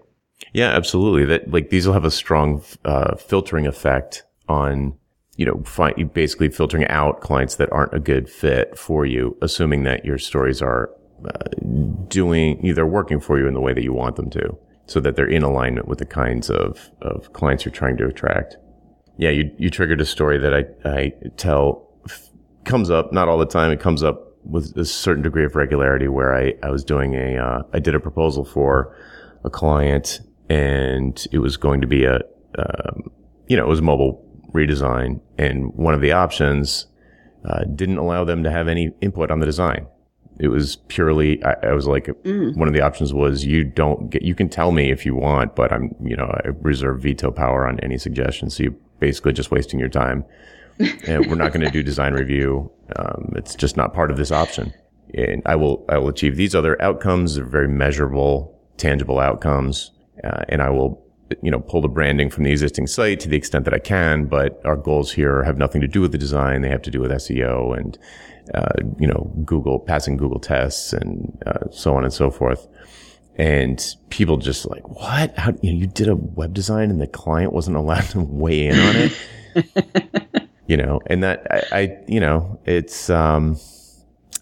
Yeah, 0.55 0.71
absolutely. 0.71 1.27
That 1.27 1.51
like 1.51 1.69
these 1.69 1.87
will 1.87 1.93
have 1.93 2.07
a 2.07 2.11
strong 2.11 2.63
uh, 2.87 3.17
filtering 3.17 3.67
effect 3.67 4.25
on 4.49 4.95
you 5.41 5.47
know, 5.47 5.63
find, 5.65 6.13
basically 6.13 6.51
filtering 6.51 6.87
out 6.89 7.23
clients 7.23 7.55
that 7.55 7.73
aren't 7.73 7.95
a 7.95 7.99
good 7.99 8.29
fit 8.29 8.79
for 8.79 9.07
you, 9.07 9.35
assuming 9.41 9.85
that 9.85 10.05
your 10.05 10.19
stories 10.19 10.61
are 10.61 10.91
uh, 11.25 11.49
doing, 12.09 12.63
either 12.63 12.85
working 12.85 13.19
for 13.19 13.39
you 13.39 13.49
in 13.49 13.55
the 13.55 13.61
way 13.61 13.73
that 13.73 13.83
you 13.83 13.95
want 13.95 14.17
them 14.17 14.29
to, 14.29 14.55
so 14.85 15.01
that 15.01 15.17
they're 15.17 15.25
in 15.25 15.43
alignment 15.43 15.89
with 15.89 15.99
the 15.99 16.05
kinds 16.05 16.51
of, 16.51 16.91
of 17.01 17.33
clients 17.33 17.65
you're 17.65 17.73
trying 17.73 17.97
to 17.97 18.07
attract. 18.07 18.59
Yeah, 19.17 19.31
you, 19.31 19.51
you 19.57 19.71
triggered 19.71 20.03
a 20.03 20.05
story 20.05 20.37
that 20.37 20.53
I, 20.53 20.65
I 20.87 21.13
tell 21.39 21.89
comes 22.67 22.91
up, 22.91 23.11
not 23.11 23.27
all 23.27 23.39
the 23.39 23.47
time. 23.47 23.73
It 23.73 23.81
comes 23.81 24.03
up 24.03 24.35
with 24.45 24.77
a 24.77 24.85
certain 24.85 25.23
degree 25.23 25.47
of 25.47 25.57
regularity 25.57 26.07
where 26.07 26.37
I, 26.37 26.53
I 26.63 26.69
was 26.69 26.85
doing 26.85 27.15
a, 27.15 27.39
uh, 27.39 27.63
I 27.73 27.79
did 27.79 27.95
a 27.95 28.01
proposal 28.01 28.45
for 28.45 28.95
a 29.43 29.49
client 29.49 30.21
and 30.51 31.27
it 31.33 31.39
was 31.39 31.57
going 31.57 31.81
to 31.81 31.87
be 31.87 32.05
a, 32.05 32.17
um, 32.59 33.11
you 33.47 33.57
know, 33.57 33.65
it 33.65 33.69
was 33.69 33.81
mobile 33.81 34.27
redesign, 34.53 35.21
and 35.39 35.73
one 35.75 35.95
of 35.95 36.01
the 36.01 36.13
options 36.13 36.87
uh, 37.45 37.65
didn't 37.65 37.99
allow 37.99 38.25
them 38.25 38.43
to 38.43 38.51
have 38.51 38.69
any 38.69 38.91
input 39.01 39.31
on 39.31 39.41
the 39.41 39.47
design. 39.47 39.87
It 40.39 40.49
was 40.49 40.77
purely, 40.89 41.43
I, 41.45 41.55
I 41.65 41.73
was 41.73 41.87
like, 41.87 42.07
mm. 42.07 42.57
one 42.57 42.67
of 42.67 42.75
the 42.75 42.81
options 42.81 43.13
was 43.13 43.45
you 43.45 43.65
don't 43.65 44.09
get, 44.09 44.23
you 44.23 44.35
can 44.35 44.49
tell 44.49 44.73
me 44.73 44.91
if 44.91 45.05
you 45.05 45.15
want, 45.15 45.55
but 45.55 45.73
I'm, 45.73 45.95
you 46.03 46.17
know, 46.17 46.27
I 46.45 46.49
reserve 46.61 47.03
veto 47.03 47.31
power 47.31 47.67
on 47.69 47.79
any 47.81 47.99
suggestions. 47.99 48.57
So 48.57 48.65
you're 48.65 48.77
basically 49.01 49.33
just 49.33 49.51
wasting 49.51 49.79
your 49.79 49.91
time. 49.91 50.25
and 51.07 51.27
we're 51.27 51.35
not 51.37 51.53
going 51.53 51.65
to 51.65 51.71
do 51.71 51.83
design 51.83 52.15
review. 52.15 52.71
Um, 52.97 53.35
it's 53.37 53.55
just 53.55 53.77
not 53.77 53.93
part 53.93 54.11
of 54.11 54.17
this 54.17 54.33
option. 54.33 54.73
And 55.13 55.43
I 55.45 55.57
will, 55.57 55.85
I 55.91 55.99
will 55.99 56.09
achieve 56.09 56.37
these 56.37 56.55
other 56.55 56.81
outcomes. 56.81 57.35
They're 57.35 57.45
very 57.45 57.69
measurable, 57.69 58.59
tangible 58.79 59.19
outcomes. 59.19 59.91
Uh, 60.25 60.45
and 60.49 60.63
I 60.63 60.71
will 60.71 61.05
you 61.43 61.51
know, 61.51 61.61
pull 61.61 61.81
the 61.81 61.89
branding 61.89 62.31
from 62.31 62.45
the 62.45 62.51
existing 62.51 62.87
site 62.87 63.21
to 63.21 63.29
the 63.29 63.37
extent 63.37 63.65
that 63.65 63.75
I 63.75 63.79
can, 63.79 64.27
but 64.27 64.61
our 64.65 64.77
goals 64.77 65.13
here 65.13 65.43
have 65.45 65.59
nothing 65.59 65.81
to 65.81 65.89
do 65.89 66.01
with 66.01 66.13
the 66.13 66.19
design. 66.19 66.63
They 66.63 66.69
have 66.69 66.83
to 66.83 66.91
do 66.91 67.01
with 67.01 67.11
SEO 67.11 67.77
and, 67.77 67.99
uh, 68.55 68.73
you 68.99 69.07
know, 69.07 69.33
Google, 69.45 69.79
passing 69.79 70.17
Google 70.17 70.41
tests 70.41 70.93
and 70.93 71.43
uh, 71.47 71.71
so 71.71 71.95
on 71.95 72.05
and 72.05 72.13
so 72.13 72.31
forth. 72.31 72.67
And 73.37 73.83
people 74.11 74.37
just 74.37 74.69
like, 74.69 74.87
what? 74.89 75.37
How, 75.39 75.53
you, 75.63 75.73
know, 75.73 75.79
you 75.79 75.87
did 75.87 76.09
a 76.09 76.17
web 76.17 76.53
design 76.53 76.91
and 76.91 77.01
the 77.01 77.07
client 77.07 77.53
wasn't 77.53 77.77
allowed 77.77 78.05
to 78.11 78.21
weigh 78.21 78.67
in 78.67 78.79
on 78.79 78.97
it? 78.97 80.49
you 80.67 80.77
know, 80.77 81.01
and 81.07 81.23
that 81.23 81.47
I, 81.51 81.79
I 81.79 81.99
you 82.07 82.21
know, 82.21 82.61
it's, 82.67 83.09
um, 83.09 83.59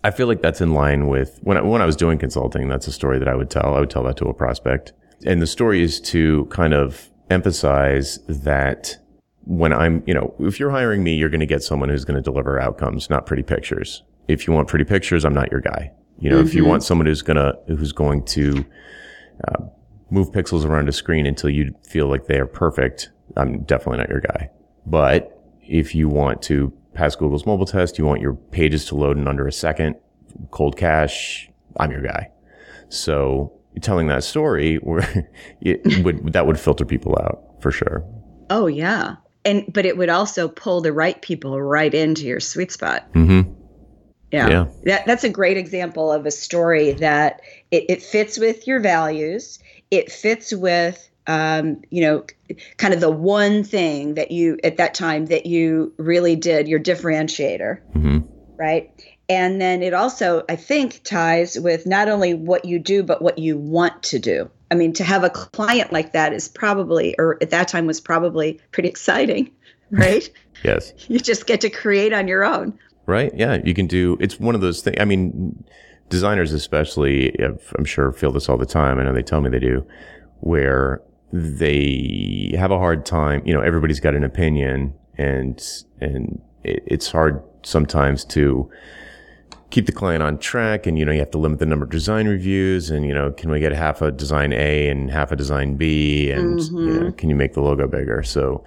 I 0.04 0.10
feel 0.10 0.26
like 0.26 0.42
that's 0.42 0.60
in 0.60 0.74
line 0.74 1.08
with 1.08 1.38
when 1.42 1.56
I, 1.56 1.60
when 1.60 1.82
I 1.82 1.86
was 1.86 1.96
doing 1.96 2.18
consulting. 2.18 2.68
That's 2.68 2.86
a 2.86 2.92
story 2.92 3.18
that 3.18 3.28
I 3.28 3.34
would 3.34 3.50
tell. 3.50 3.74
I 3.74 3.80
would 3.80 3.90
tell 3.90 4.04
that 4.04 4.16
to 4.18 4.26
a 4.26 4.34
prospect 4.34 4.92
and 5.24 5.42
the 5.42 5.46
story 5.46 5.82
is 5.82 6.00
to 6.00 6.46
kind 6.46 6.74
of 6.74 7.10
emphasize 7.30 8.18
that 8.28 8.98
when 9.44 9.72
I'm, 9.72 10.02
you 10.06 10.14
know, 10.14 10.34
if 10.40 10.60
you're 10.60 10.70
hiring 10.70 11.02
me, 11.02 11.14
you're 11.14 11.30
going 11.30 11.40
to 11.40 11.46
get 11.46 11.62
someone 11.62 11.88
who's 11.88 12.04
going 12.04 12.16
to 12.16 12.22
deliver 12.22 12.60
outcomes, 12.60 13.08
not 13.08 13.26
pretty 13.26 13.42
pictures. 13.42 14.02
If 14.28 14.46
you 14.46 14.52
want 14.52 14.68
pretty 14.68 14.84
pictures, 14.84 15.24
I'm 15.24 15.34
not 15.34 15.50
your 15.50 15.60
guy. 15.60 15.90
You 16.18 16.30
know, 16.30 16.36
mm-hmm. 16.36 16.46
if 16.46 16.54
you 16.54 16.62
mm-hmm. 16.62 16.70
want 16.70 16.82
someone 16.82 17.06
who's 17.06 17.22
going 17.22 17.36
to, 17.36 17.58
who's 17.66 17.92
going 17.92 18.24
to 18.26 18.64
uh, 19.48 19.64
move 20.10 20.30
pixels 20.32 20.64
around 20.64 20.88
a 20.88 20.92
screen 20.92 21.26
until 21.26 21.50
you 21.50 21.74
feel 21.82 22.08
like 22.08 22.26
they 22.26 22.38
are 22.38 22.46
perfect, 22.46 23.10
I'm 23.36 23.62
definitely 23.62 23.98
not 23.98 24.10
your 24.10 24.20
guy. 24.20 24.50
But 24.86 25.42
if 25.62 25.94
you 25.94 26.08
want 26.08 26.42
to 26.42 26.72
pass 26.94 27.14
Google's 27.14 27.46
mobile 27.46 27.66
test, 27.66 27.98
you 27.98 28.04
want 28.04 28.20
your 28.20 28.34
pages 28.34 28.84
to 28.86 28.96
load 28.96 29.16
in 29.16 29.28
under 29.28 29.46
a 29.46 29.52
second, 29.52 29.96
cold 30.50 30.76
cache, 30.76 31.50
I'm 31.78 31.90
your 31.90 32.02
guy. 32.02 32.30
So 32.88 33.57
telling 33.80 34.06
that 34.08 34.24
story 34.24 34.76
where 34.76 35.30
it 35.60 36.04
would, 36.04 36.32
that 36.32 36.46
would 36.46 36.58
filter 36.58 36.84
people 36.84 37.16
out 37.20 37.42
for 37.60 37.70
sure. 37.70 38.04
Oh 38.50 38.66
yeah. 38.66 39.16
And, 39.44 39.64
but 39.72 39.86
it 39.86 39.96
would 39.96 40.08
also 40.08 40.48
pull 40.48 40.80
the 40.80 40.92
right 40.92 41.20
people 41.22 41.60
right 41.60 41.92
into 41.92 42.26
your 42.26 42.40
sweet 42.40 42.72
spot. 42.72 43.10
Mm-hmm. 43.12 43.52
Yeah. 44.30 44.48
yeah. 44.48 44.66
That, 44.84 45.06
that's 45.06 45.24
a 45.24 45.30
great 45.30 45.56
example 45.56 46.12
of 46.12 46.26
a 46.26 46.30
story 46.30 46.92
that 46.92 47.40
it, 47.70 47.84
it 47.88 48.02
fits 48.02 48.38
with 48.38 48.66
your 48.66 48.80
values. 48.80 49.58
It 49.90 50.12
fits 50.12 50.52
with, 50.52 51.08
um, 51.26 51.80
you 51.90 52.02
know, 52.02 52.24
kind 52.76 52.92
of 52.92 53.00
the 53.00 53.10
one 53.10 53.64
thing 53.64 54.14
that 54.14 54.30
you, 54.30 54.58
at 54.64 54.76
that 54.76 54.92
time, 54.92 55.26
that 55.26 55.46
you 55.46 55.94
really 55.96 56.36
did, 56.36 56.68
your 56.68 56.80
differentiator. 56.80 57.80
Mm-hmm. 57.94 58.18
Right. 58.56 58.90
And 59.28 59.60
then 59.60 59.82
it 59.82 59.92
also, 59.92 60.42
I 60.48 60.56
think, 60.56 61.02
ties 61.04 61.58
with 61.58 61.86
not 61.86 62.08
only 62.08 62.32
what 62.32 62.64
you 62.64 62.78
do, 62.78 63.02
but 63.02 63.20
what 63.20 63.38
you 63.38 63.58
want 63.58 64.02
to 64.04 64.18
do. 64.18 64.50
I 64.70 64.74
mean, 64.74 64.92
to 64.94 65.04
have 65.04 65.22
a 65.22 65.30
client 65.30 65.92
like 65.92 66.12
that 66.12 66.32
is 66.32 66.48
probably, 66.48 67.14
or 67.18 67.36
at 67.42 67.50
that 67.50 67.68
time 67.68 67.86
was 67.86 68.00
probably 68.00 68.58
pretty 68.72 68.88
exciting, 68.88 69.50
right? 69.90 70.28
yes. 70.64 70.92
You 71.08 71.18
just 71.18 71.46
get 71.46 71.60
to 71.60 71.70
create 71.70 72.12
on 72.12 72.26
your 72.26 72.44
own. 72.44 72.78
Right. 73.06 73.32
Yeah. 73.34 73.58
You 73.64 73.74
can 73.74 73.86
do, 73.86 74.16
it's 74.20 74.40
one 74.40 74.54
of 74.54 74.60
those 74.60 74.80
things. 74.80 74.96
I 74.98 75.04
mean, 75.04 75.62
designers, 76.08 76.52
especially, 76.52 77.34
I'm 77.76 77.84
sure 77.84 78.12
feel 78.12 78.32
this 78.32 78.48
all 78.48 78.58
the 78.58 78.66
time. 78.66 78.98
I 78.98 79.04
know 79.04 79.14
they 79.14 79.22
tell 79.22 79.40
me 79.40 79.50
they 79.50 79.58
do, 79.58 79.86
where 80.40 81.02
they 81.32 82.54
have 82.56 82.70
a 82.70 82.78
hard 82.78 83.04
time. 83.04 83.42
You 83.44 83.52
know, 83.52 83.60
everybody's 83.60 84.00
got 84.00 84.14
an 84.14 84.24
opinion 84.24 84.94
and, 85.18 85.62
and 86.00 86.40
it's 86.64 87.10
hard 87.10 87.42
sometimes 87.62 88.24
to, 88.26 88.70
keep 89.70 89.86
the 89.86 89.92
client 89.92 90.22
on 90.22 90.38
track 90.38 90.86
and 90.86 90.98
you 90.98 91.04
know 91.04 91.12
you 91.12 91.18
have 91.18 91.30
to 91.30 91.38
limit 91.38 91.58
the 91.58 91.66
number 91.66 91.84
of 91.84 91.90
design 91.90 92.26
reviews 92.26 92.90
and 92.90 93.04
you 93.06 93.12
know 93.12 93.30
can 93.32 93.50
we 93.50 93.60
get 93.60 93.72
half 93.72 94.00
a 94.00 94.10
design 94.10 94.52
a 94.52 94.88
and 94.88 95.10
half 95.10 95.30
a 95.30 95.36
design 95.36 95.76
b 95.76 96.30
and 96.30 96.58
mm-hmm. 96.58 96.78
you 96.78 96.86
know, 96.86 97.00
mm-hmm. 97.00 97.10
can 97.12 97.28
you 97.28 97.36
make 97.36 97.52
the 97.52 97.60
logo 97.60 97.86
bigger 97.86 98.22
so 98.22 98.64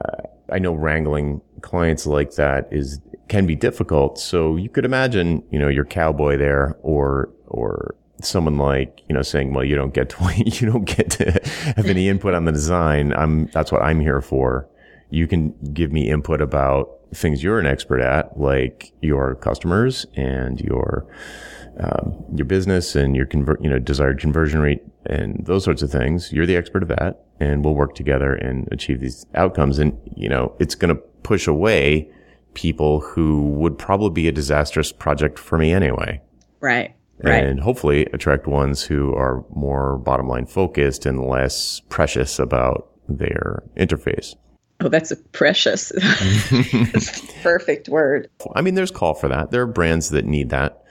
uh, 0.00 0.22
i 0.52 0.58
know 0.58 0.72
wrangling 0.72 1.40
clients 1.62 2.06
like 2.06 2.34
that 2.34 2.68
is 2.70 3.00
can 3.28 3.46
be 3.46 3.56
difficult 3.56 4.18
so 4.18 4.56
you 4.56 4.68
could 4.68 4.84
imagine 4.84 5.42
you 5.50 5.58
know 5.58 5.68
your 5.68 5.84
cowboy 5.84 6.36
there 6.36 6.76
or 6.82 7.28
or 7.46 7.94
someone 8.22 8.58
like 8.58 9.02
you 9.08 9.14
know 9.14 9.22
saying 9.22 9.52
well 9.52 9.64
you 9.64 9.74
don't 9.74 9.94
get 9.94 10.10
to 10.10 10.32
you 10.44 10.70
don't 10.70 10.84
get 10.84 11.10
to 11.10 11.32
have 11.76 11.86
any 11.86 12.08
input 12.12 12.34
on 12.34 12.44
the 12.44 12.52
design 12.52 13.12
i'm 13.14 13.46
that's 13.46 13.72
what 13.72 13.82
i'm 13.82 13.98
here 13.98 14.20
for 14.20 14.68
you 15.10 15.26
can 15.26 15.54
give 15.72 15.92
me 15.92 16.08
input 16.08 16.40
about 16.40 16.90
things 17.14 17.42
you're 17.42 17.58
an 17.58 17.66
expert 17.66 18.00
at, 18.00 18.38
like 18.38 18.92
your 19.02 19.34
customers 19.36 20.06
and 20.14 20.60
your 20.60 21.06
um, 21.78 22.24
your 22.34 22.44
business 22.44 22.94
and 22.94 23.16
your 23.16 23.26
convert, 23.26 23.62
you 23.62 23.70
know, 23.70 23.78
desired 23.78 24.20
conversion 24.20 24.60
rate 24.60 24.82
and 25.06 25.44
those 25.46 25.64
sorts 25.64 25.82
of 25.82 25.90
things. 25.90 26.32
You're 26.32 26.46
the 26.46 26.56
expert 26.56 26.82
of 26.82 26.88
that, 26.88 27.24
and 27.38 27.64
we'll 27.64 27.74
work 27.74 27.94
together 27.94 28.34
and 28.34 28.68
achieve 28.70 29.00
these 29.00 29.26
outcomes. 29.34 29.78
And 29.78 29.98
you 30.16 30.28
know, 30.28 30.54
it's 30.58 30.74
going 30.74 30.94
to 30.94 31.00
push 31.22 31.46
away 31.46 32.10
people 32.54 33.00
who 33.00 33.50
would 33.52 33.78
probably 33.78 34.10
be 34.10 34.28
a 34.28 34.32
disastrous 34.32 34.92
project 34.92 35.38
for 35.38 35.58
me 35.58 35.72
anyway. 35.72 36.20
Right. 36.60 36.94
Right. 37.22 37.44
And 37.44 37.60
hopefully 37.60 38.06
attract 38.14 38.46
ones 38.46 38.82
who 38.82 39.14
are 39.14 39.44
more 39.54 39.98
bottom 39.98 40.26
line 40.26 40.46
focused 40.46 41.04
and 41.04 41.22
less 41.22 41.80
precious 41.90 42.38
about 42.38 42.88
their 43.08 43.62
interface. 43.76 44.36
Oh, 44.82 44.88
that's 44.88 45.10
a 45.10 45.16
precious, 45.16 45.92
perfect 47.42 47.88
word. 47.88 48.30
I 48.54 48.62
mean, 48.62 48.74
there's 48.74 48.90
call 48.90 49.14
for 49.14 49.28
that. 49.28 49.50
There 49.50 49.62
are 49.62 49.66
brands 49.66 50.10
that 50.10 50.24
need 50.24 50.50
that. 50.50 50.84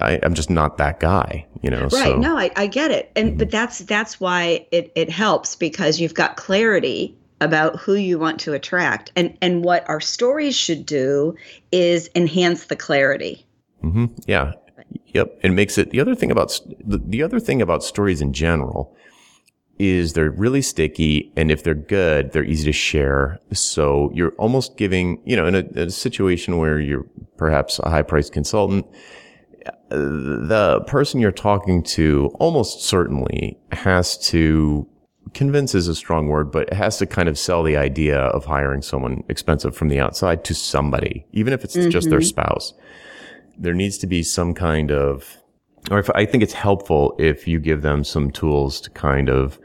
I, 0.00 0.14
am 0.14 0.34
just 0.34 0.50
not 0.50 0.78
that 0.78 1.00
guy, 1.00 1.46
you 1.62 1.70
know. 1.70 1.82
Right? 1.82 1.90
So. 1.90 2.16
No, 2.16 2.36
I, 2.36 2.50
I 2.56 2.66
get 2.66 2.90
it, 2.90 3.10
and 3.16 3.30
mm-hmm. 3.30 3.38
but 3.38 3.50
that's 3.50 3.80
that's 3.80 4.20
why 4.20 4.66
it 4.70 4.92
it 4.94 5.10
helps 5.10 5.56
because 5.56 6.00
you've 6.00 6.14
got 6.14 6.36
clarity 6.36 7.16
about 7.40 7.76
who 7.76 7.94
you 7.94 8.18
want 8.18 8.40
to 8.40 8.52
attract, 8.52 9.12
and 9.16 9.36
and 9.40 9.64
what 9.64 9.88
our 9.88 10.00
stories 10.00 10.56
should 10.56 10.86
do 10.86 11.36
is 11.72 12.10
enhance 12.14 12.66
the 12.66 12.76
clarity. 12.76 13.44
Mm-hmm. 13.82 14.06
Yeah. 14.26 14.52
Yep. 15.08 15.40
It 15.42 15.50
makes 15.50 15.78
it 15.78 15.90
the 15.90 16.00
other 16.00 16.14
thing 16.14 16.30
about 16.30 16.60
the, 16.84 16.98
the 16.98 17.22
other 17.22 17.40
thing 17.40 17.62
about 17.62 17.82
stories 17.82 18.20
in 18.20 18.32
general 18.32 18.94
is 19.78 20.14
they're 20.14 20.30
really 20.30 20.62
sticky. 20.62 21.32
And 21.36 21.50
if 21.50 21.62
they're 21.62 21.74
good, 21.74 22.32
they're 22.32 22.44
easy 22.44 22.64
to 22.64 22.72
share. 22.72 23.38
So 23.52 24.10
you're 24.12 24.32
almost 24.32 24.76
giving, 24.76 25.20
you 25.24 25.36
know, 25.36 25.46
in 25.46 25.54
a, 25.54 25.64
a 25.82 25.90
situation 25.90 26.58
where 26.58 26.80
you're 26.80 27.06
perhaps 27.36 27.78
a 27.78 27.90
high 27.90 28.02
priced 28.02 28.32
consultant, 28.32 28.86
the 29.90 30.80
person 30.86 31.20
you're 31.20 31.32
talking 31.32 31.82
to 31.82 32.30
almost 32.38 32.82
certainly 32.82 33.58
has 33.72 34.18
to 34.28 34.86
convince 35.34 35.74
is 35.74 35.88
a 35.88 35.94
strong 35.94 36.28
word, 36.28 36.50
but 36.50 36.68
it 36.68 36.74
has 36.74 36.98
to 36.98 37.06
kind 37.06 37.28
of 37.28 37.38
sell 37.38 37.62
the 37.62 37.76
idea 37.76 38.18
of 38.18 38.44
hiring 38.44 38.82
someone 38.82 39.22
expensive 39.28 39.76
from 39.76 39.88
the 39.88 40.00
outside 40.00 40.44
to 40.44 40.54
somebody, 40.54 41.26
even 41.32 41.52
if 41.52 41.64
it's 41.64 41.76
mm-hmm. 41.76 41.90
just 41.90 42.08
their 42.10 42.18
mm-hmm. 42.18 42.26
spouse. 42.26 42.72
There 43.58 43.74
needs 43.74 43.98
to 43.98 44.06
be 44.06 44.22
some 44.22 44.54
kind 44.54 44.90
of, 44.90 45.36
or 45.90 45.98
if 45.98 46.10
I 46.10 46.26
think 46.26 46.42
it's 46.42 46.52
helpful 46.52 47.14
if 47.18 47.48
you 47.48 47.60
give 47.60 47.82
them 47.82 48.04
some 48.04 48.30
tools 48.30 48.80
to 48.82 48.90
kind 48.90 49.28
of 49.28 49.58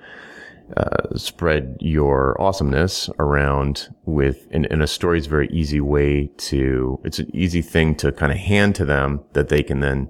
uh, 0.77 1.15
spread 1.15 1.77
your 1.79 2.39
awesomeness 2.41 3.09
around 3.19 3.93
with, 4.05 4.47
and, 4.51 4.65
and 4.71 4.81
a 4.81 4.87
story 4.87 5.19
is 5.19 5.27
a 5.27 5.29
very 5.29 5.47
easy 5.49 5.81
way 5.81 6.31
to, 6.37 6.99
it's 7.03 7.19
an 7.19 7.29
easy 7.35 7.61
thing 7.61 7.93
to 7.95 8.11
kind 8.11 8.31
of 8.31 8.37
hand 8.37 8.73
to 8.75 8.85
them 8.85 9.21
that 9.33 9.49
they 9.49 9.61
can 9.61 9.81
then 9.81 10.09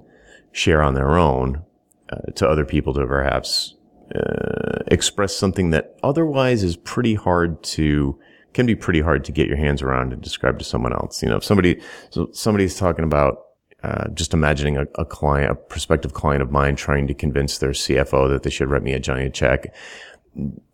share 0.52 0.82
on 0.82 0.94
their 0.94 1.18
own 1.18 1.64
uh, 2.12 2.32
to 2.36 2.48
other 2.48 2.64
people 2.66 2.94
to 2.94 3.06
perhaps 3.06 3.76
uh, 4.16 4.84
express 4.88 5.36
something 5.36 5.72
that 5.72 5.98
otherwise 6.04 6.64
is 6.64 6.78
pretty 6.78 7.16
hard 7.16 7.62
to, 7.64 8.18
can 8.54 8.66
be 8.66 8.76
pretty 8.76 9.02
hard 9.02 9.26
to 9.26 9.32
get 9.32 9.48
your 9.48 9.58
hands 9.58 9.82
around 9.82 10.14
and 10.14 10.22
describe 10.22 10.60
to 10.60 10.66
someone 10.66 10.94
else. 10.94 11.24
You 11.24 11.30
know, 11.30 11.38
if 11.38 11.44
somebody, 11.44 11.82
so 12.12 12.30
somebody's 12.32 12.78
talking 12.78 13.04
about 13.04 13.40
uh, 13.84 14.08
just 14.10 14.34
imagining 14.34 14.78
a, 14.78 14.86
a, 14.96 15.06
client, 15.06 15.52
a 15.52 15.56
prospective 15.56 16.14
client 16.14 16.42
of 16.42 16.52
mine 16.52 16.76
trying 16.76 17.08
to 17.08 17.14
convince 17.14 17.58
their 17.58 17.72
CFO 17.72 18.30
that 18.30 18.44
they 18.44 18.50
should 18.50 18.70
write 18.70 18.84
me 18.84 18.94
a 18.94 19.00
giant 19.00 19.34
check 19.34 19.74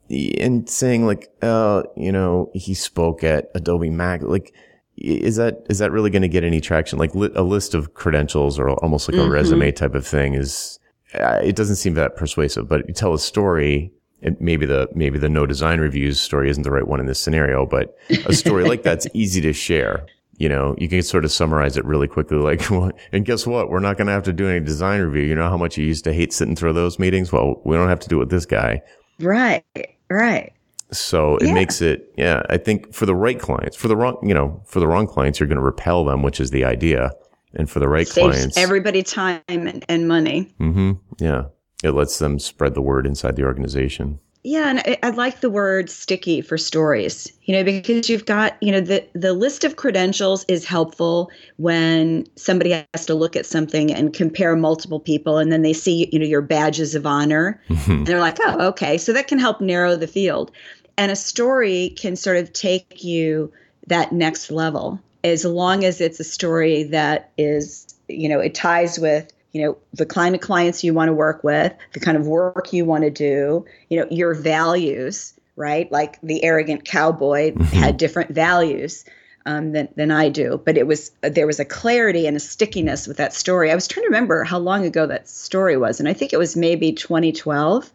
and 0.09 0.69
saying 0.69 1.05
like, 1.05 1.31
uh, 1.41 1.83
you 1.95 2.11
know, 2.11 2.49
he 2.53 2.73
spoke 2.73 3.23
at 3.23 3.51
Adobe 3.55 3.89
MAX, 3.89 4.23
like, 4.23 4.53
is 4.97 5.37
that 5.37 5.65
is 5.69 5.77
that 5.77 5.91
really 5.91 6.09
going 6.09 6.23
to 6.23 6.27
get 6.27 6.43
any 6.43 6.59
traction? 6.59 6.99
Like 6.99 7.15
li- 7.15 7.31
a 7.33 7.43
list 7.43 7.73
of 7.73 7.93
credentials 7.93 8.59
or 8.59 8.71
almost 8.71 9.07
like 9.07 9.17
mm-hmm. 9.17 9.29
a 9.29 9.33
resume 9.33 9.71
type 9.71 9.95
of 9.95 10.05
thing 10.05 10.33
is, 10.33 10.77
uh, 11.13 11.39
it 11.41 11.55
doesn't 11.55 11.77
seem 11.77 11.93
that 11.93 12.17
persuasive. 12.17 12.67
But 12.67 12.85
you 12.87 12.93
tell 12.93 13.13
a 13.13 13.19
story, 13.19 13.93
and 14.21 14.35
maybe 14.41 14.65
the 14.65 14.89
maybe 14.93 15.17
the 15.17 15.29
no 15.29 15.45
design 15.45 15.79
reviews 15.79 16.19
story 16.19 16.49
isn't 16.49 16.63
the 16.63 16.71
right 16.71 16.85
one 16.85 16.99
in 16.99 17.05
this 17.05 17.19
scenario, 17.19 17.65
but 17.65 17.95
a 18.25 18.33
story 18.33 18.65
like 18.65 18.83
that's 18.83 19.07
easy 19.13 19.39
to 19.41 19.53
share. 19.53 20.05
You 20.39 20.49
know, 20.49 20.73
you 20.77 20.87
can 20.87 21.01
sort 21.03 21.25
of 21.25 21.31
summarize 21.31 21.77
it 21.77 21.85
really 21.85 22.07
quickly, 22.07 22.37
like, 22.37 22.69
and 23.11 23.25
guess 23.25 23.45
what? 23.45 23.69
We're 23.69 23.79
not 23.79 23.97
going 23.97 24.07
to 24.07 24.13
have 24.13 24.23
to 24.23 24.33
do 24.33 24.47
any 24.47 24.65
design 24.65 25.01
review. 25.01 25.23
You 25.23 25.35
know 25.35 25.49
how 25.49 25.57
much 25.57 25.77
you 25.77 25.85
used 25.85 26.05
to 26.05 26.13
hate 26.13 26.33
sitting 26.33 26.55
through 26.55 26.73
those 26.73 26.97
meetings? 26.97 27.31
Well, 27.31 27.61
we 27.65 27.75
don't 27.75 27.89
have 27.89 27.99
to 27.99 28.09
do 28.09 28.15
it 28.15 28.19
with 28.19 28.29
this 28.31 28.45
guy. 28.45 28.81
Right. 29.19 29.63
Right. 30.09 30.53
So 30.91 31.37
it 31.37 31.47
yeah. 31.47 31.53
makes 31.53 31.81
it, 31.81 32.11
yeah, 32.17 32.41
I 32.49 32.57
think 32.57 32.93
for 32.93 33.05
the 33.05 33.13
right 33.13 33.39
clients, 33.39 33.75
for 33.75 33.87
the 33.87 33.95
wrong, 33.95 34.17
you 34.23 34.33
know, 34.33 34.63
for 34.65 34.79
the 34.79 34.87
wrong 34.87 35.05
clients, 35.05 35.39
you're 35.39 35.47
going 35.47 35.59
to 35.59 35.63
repel 35.63 36.03
them, 36.05 36.23
which 36.23 36.39
is 36.39 36.49
the 36.49 36.65
idea. 36.65 37.11
And 37.53 37.69
for 37.69 37.79
the 37.79 37.89
right 37.89 38.07
Saves 38.07 38.35
clients, 38.35 38.57
everybody 38.57 39.03
time 39.03 39.41
and, 39.47 39.83
and 39.89 40.07
money. 40.07 40.53
Mm-hmm. 40.59 40.91
Yeah. 41.19 41.45
It 41.83 41.91
lets 41.91 42.19
them 42.19 42.39
spread 42.39 42.75
the 42.75 42.81
word 42.81 43.07
inside 43.07 43.35
the 43.35 43.43
organization. 43.43 44.19
Yeah, 44.43 44.69
and 44.69 44.79
I, 44.79 44.97
I, 45.03 45.09
like 45.09 45.41
the 45.41 45.49
word 45.49 45.89
sticky 45.89 46.39
for 46.39 46.57
stories. 46.57 47.31
You 47.43 47.55
know, 47.55 47.63
because 47.63 48.09
you've 48.09 48.25
got, 48.25 48.55
you 48.61 48.71
know, 48.71 48.79
the 48.79 49.05
the 49.13 49.33
list 49.33 49.65
of 49.65 49.75
credentials 49.75 50.45
is 50.47 50.63
helpful 50.63 51.29
when 51.57 52.25
somebody 52.35 52.85
has 52.93 53.05
to 53.07 53.15
look 53.15 53.35
at 53.35 53.45
something 53.45 53.93
and 53.93 54.13
compare 54.13 54.55
multiple 54.55 54.99
people 54.99 55.37
and 55.39 55.51
then 55.51 55.61
they 55.61 55.73
see, 55.73 56.09
you 56.13 56.19
know, 56.19 56.25
your 56.25 56.41
badges 56.41 56.95
of 56.95 57.05
honor. 57.05 57.61
Mm-hmm. 57.69 57.91
And 57.91 58.07
they're 58.07 58.21
like, 58.21 58.37
"Oh, 58.41 58.67
okay." 58.69 58.97
So 58.97 59.11
that 59.11 59.27
can 59.27 59.39
help 59.39 59.59
narrow 59.59 59.97
the 59.97 60.07
field. 60.07 60.51
And 60.97 61.11
a 61.11 61.17
story 61.17 61.89
can 61.97 62.15
sort 62.15 62.37
of 62.37 62.53
take 62.53 63.03
you 63.03 63.51
that 63.87 64.13
next 64.13 64.51
level 64.51 64.99
as 65.23 65.43
long 65.43 65.83
as 65.83 65.99
it's 65.99 66.19
a 66.19 66.23
story 66.23 66.83
that 66.83 67.31
is, 67.37 67.87
you 68.07 68.29
know, 68.29 68.39
it 68.39 68.55
ties 68.55 68.97
with 68.97 69.31
you 69.51 69.61
know 69.61 69.77
the 69.93 70.05
kind 70.05 70.35
of 70.35 70.41
clients 70.41 70.83
you 70.83 70.93
want 70.93 71.09
to 71.09 71.13
work 71.13 71.43
with 71.43 71.73
the 71.93 71.99
kind 71.99 72.17
of 72.17 72.27
work 72.27 72.71
you 72.71 72.85
want 72.85 73.03
to 73.03 73.09
do 73.09 73.65
you 73.89 73.99
know 73.99 74.07
your 74.09 74.33
values 74.33 75.33
right 75.55 75.91
like 75.91 76.19
the 76.21 76.43
arrogant 76.43 76.85
cowboy 76.85 77.51
mm-hmm. 77.51 77.63
had 77.63 77.97
different 77.97 78.31
values 78.31 79.05
um, 79.45 79.71
than, 79.71 79.87
than 79.95 80.11
i 80.11 80.29
do 80.29 80.61
but 80.65 80.77
it 80.77 80.85
was 80.85 81.11
there 81.21 81.47
was 81.47 81.59
a 81.59 81.65
clarity 81.65 82.27
and 82.27 82.37
a 82.37 82.39
stickiness 82.39 83.07
with 83.07 83.17
that 83.17 83.33
story 83.33 83.71
i 83.71 83.75
was 83.75 83.87
trying 83.87 84.03
to 84.03 84.09
remember 84.09 84.43
how 84.43 84.59
long 84.59 84.85
ago 84.85 85.07
that 85.07 85.27
story 85.27 85.77
was 85.77 85.99
and 85.99 86.07
i 86.07 86.13
think 86.13 86.33
it 86.33 86.39
was 86.39 86.55
maybe 86.55 86.91
2012 86.91 87.91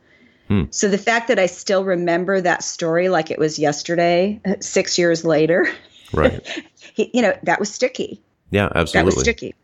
Hmm. 0.49 0.65
So 0.71 0.89
the 0.89 0.99
fact 0.99 1.29
that 1.29 1.39
I 1.39 1.47
still 1.47 1.85
remember 1.85 2.41
that 2.41 2.63
story 2.63 3.09
like 3.09 3.31
it 3.31 3.39
was 3.39 3.59
yesterday, 3.59 4.41
six 4.61 4.99
years 4.99 5.25
later, 5.25 5.67
right? 6.13 6.47
you 6.97 7.23
know, 7.23 7.35
that 7.45 7.59
was 7.59 7.73
sticky. 7.73 8.21
Yeah, 8.51 8.69
absolutely. 8.75 8.99
That 8.99 9.05
was 9.05 9.21
sticky. 9.21 9.55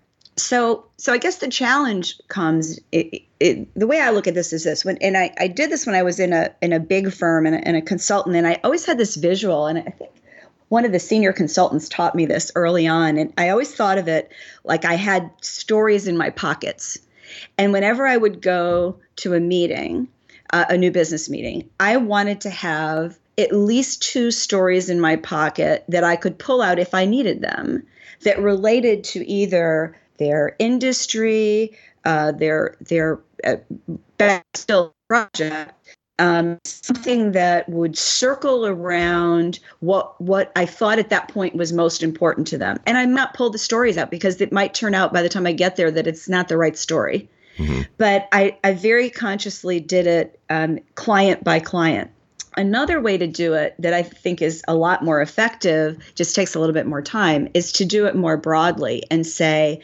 So, 0.40 0.86
so 0.96 1.12
I 1.12 1.18
guess 1.18 1.36
the 1.36 1.48
challenge 1.48 2.18
comes. 2.28 2.78
It, 2.92 3.22
it, 3.38 3.74
the 3.74 3.86
way 3.86 4.00
I 4.00 4.10
look 4.10 4.26
at 4.26 4.34
this 4.34 4.52
is 4.52 4.64
this: 4.64 4.84
when 4.84 4.96
and 4.98 5.16
I, 5.16 5.32
I 5.38 5.48
did 5.48 5.70
this 5.70 5.86
when 5.86 5.94
I 5.94 6.02
was 6.02 6.18
in 6.18 6.32
a 6.32 6.50
in 6.60 6.72
a 6.72 6.80
big 6.80 7.12
firm 7.12 7.46
and 7.46 7.56
a, 7.56 7.66
and 7.66 7.76
a 7.76 7.82
consultant, 7.82 8.36
and 8.36 8.46
I 8.46 8.58
always 8.64 8.84
had 8.84 8.98
this 8.98 9.16
visual, 9.16 9.66
and 9.66 9.78
I 9.78 9.90
think 9.90 10.10
one 10.68 10.84
of 10.84 10.92
the 10.92 10.98
senior 10.98 11.32
consultants 11.32 11.88
taught 11.88 12.14
me 12.14 12.26
this 12.26 12.50
early 12.54 12.86
on, 12.86 13.16
and 13.16 13.32
I 13.36 13.50
always 13.50 13.74
thought 13.74 13.98
of 13.98 14.08
it 14.08 14.32
like 14.64 14.84
I 14.84 14.94
had 14.94 15.30
stories 15.40 16.06
in 16.06 16.16
my 16.16 16.30
pockets, 16.30 16.98
and 17.58 17.72
whenever 17.72 18.06
I 18.06 18.16
would 18.16 18.40
go 18.40 18.96
to 19.16 19.34
a 19.34 19.40
meeting, 19.40 20.08
uh, 20.52 20.64
a 20.68 20.76
new 20.76 20.90
business 20.90 21.28
meeting, 21.28 21.68
I 21.78 21.96
wanted 21.98 22.40
to 22.42 22.50
have 22.50 23.18
at 23.36 23.52
least 23.52 24.02
two 24.02 24.30
stories 24.30 24.90
in 24.90 25.00
my 25.00 25.16
pocket 25.16 25.84
that 25.88 26.04
I 26.04 26.16
could 26.16 26.38
pull 26.38 26.62
out 26.62 26.78
if 26.78 26.94
I 26.94 27.04
needed 27.04 27.40
them 27.40 27.84
that 28.22 28.38
related 28.38 29.04
to 29.04 29.26
either 29.26 29.96
their 30.20 30.54
industry, 30.60 31.76
uh, 32.04 32.30
their 32.30 32.76
their 32.80 33.18
uh, 33.44 33.56
project, 35.08 35.72
um, 36.20 36.58
something 36.64 37.32
that 37.32 37.68
would 37.68 37.96
circle 37.96 38.66
around 38.66 39.58
what 39.80 40.20
what 40.20 40.52
I 40.54 40.66
thought 40.66 40.98
at 41.00 41.08
that 41.08 41.28
point 41.28 41.56
was 41.56 41.72
most 41.72 42.02
important 42.02 42.46
to 42.48 42.58
them. 42.58 42.78
And 42.86 42.96
I 42.98 43.06
might 43.06 43.14
not 43.14 43.34
pull 43.34 43.50
the 43.50 43.58
stories 43.58 43.96
out 43.98 44.10
because 44.10 44.40
it 44.40 44.52
might 44.52 44.74
turn 44.74 44.94
out 44.94 45.12
by 45.12 45.22
the 45.22 45.28
time 45.28 45.46
I 45.46 45.52
get 45.52 45.76
there 45.76 45.90
that 45.90 46.06
it's 46.06 46.28
not 46.28 46.48
the 46.48 46.58
right 46.58 46.76
story. 46.76 47.28
Mm-hmm. 47.56 47.82
But 47.98 48.28
I, 48.32 48.56
I 48.62 48.74
very 48.74 49.10
consciously 49.10 49.80
did 49.80 50.06
it 50.06 50.38
um, 50.48 50.78
client 50.94 51.42
by 51.42 51.58
client. 51.58 52.10
Another 52.56 53.00
way 53.00 53.16
to 53.16 53.26
do 53.26 53.54
it 53.54 53.74
that 53.78 53.94
I 53.94 54.02
think 54.02 54.42
is 54.42 54.62
a 54.66 54.74
lot 54.74 55.04
more 55.04 55.20
effective, 55.22 55.96
just 56.14 56.34
takes 56.34 56.54
a 56.54 56.60
little 56.60 56.74
bit 56.74 56.86
more 56.86 57.02
time, 57.02 57.48
is 57.54 57.72
to 57.72 57.84
do 57.84 58.06
it 58.06 58.16
more 58.16 58.36
broadly 58.36 59.02
and 59.10 59.26
say, 59.26 59.80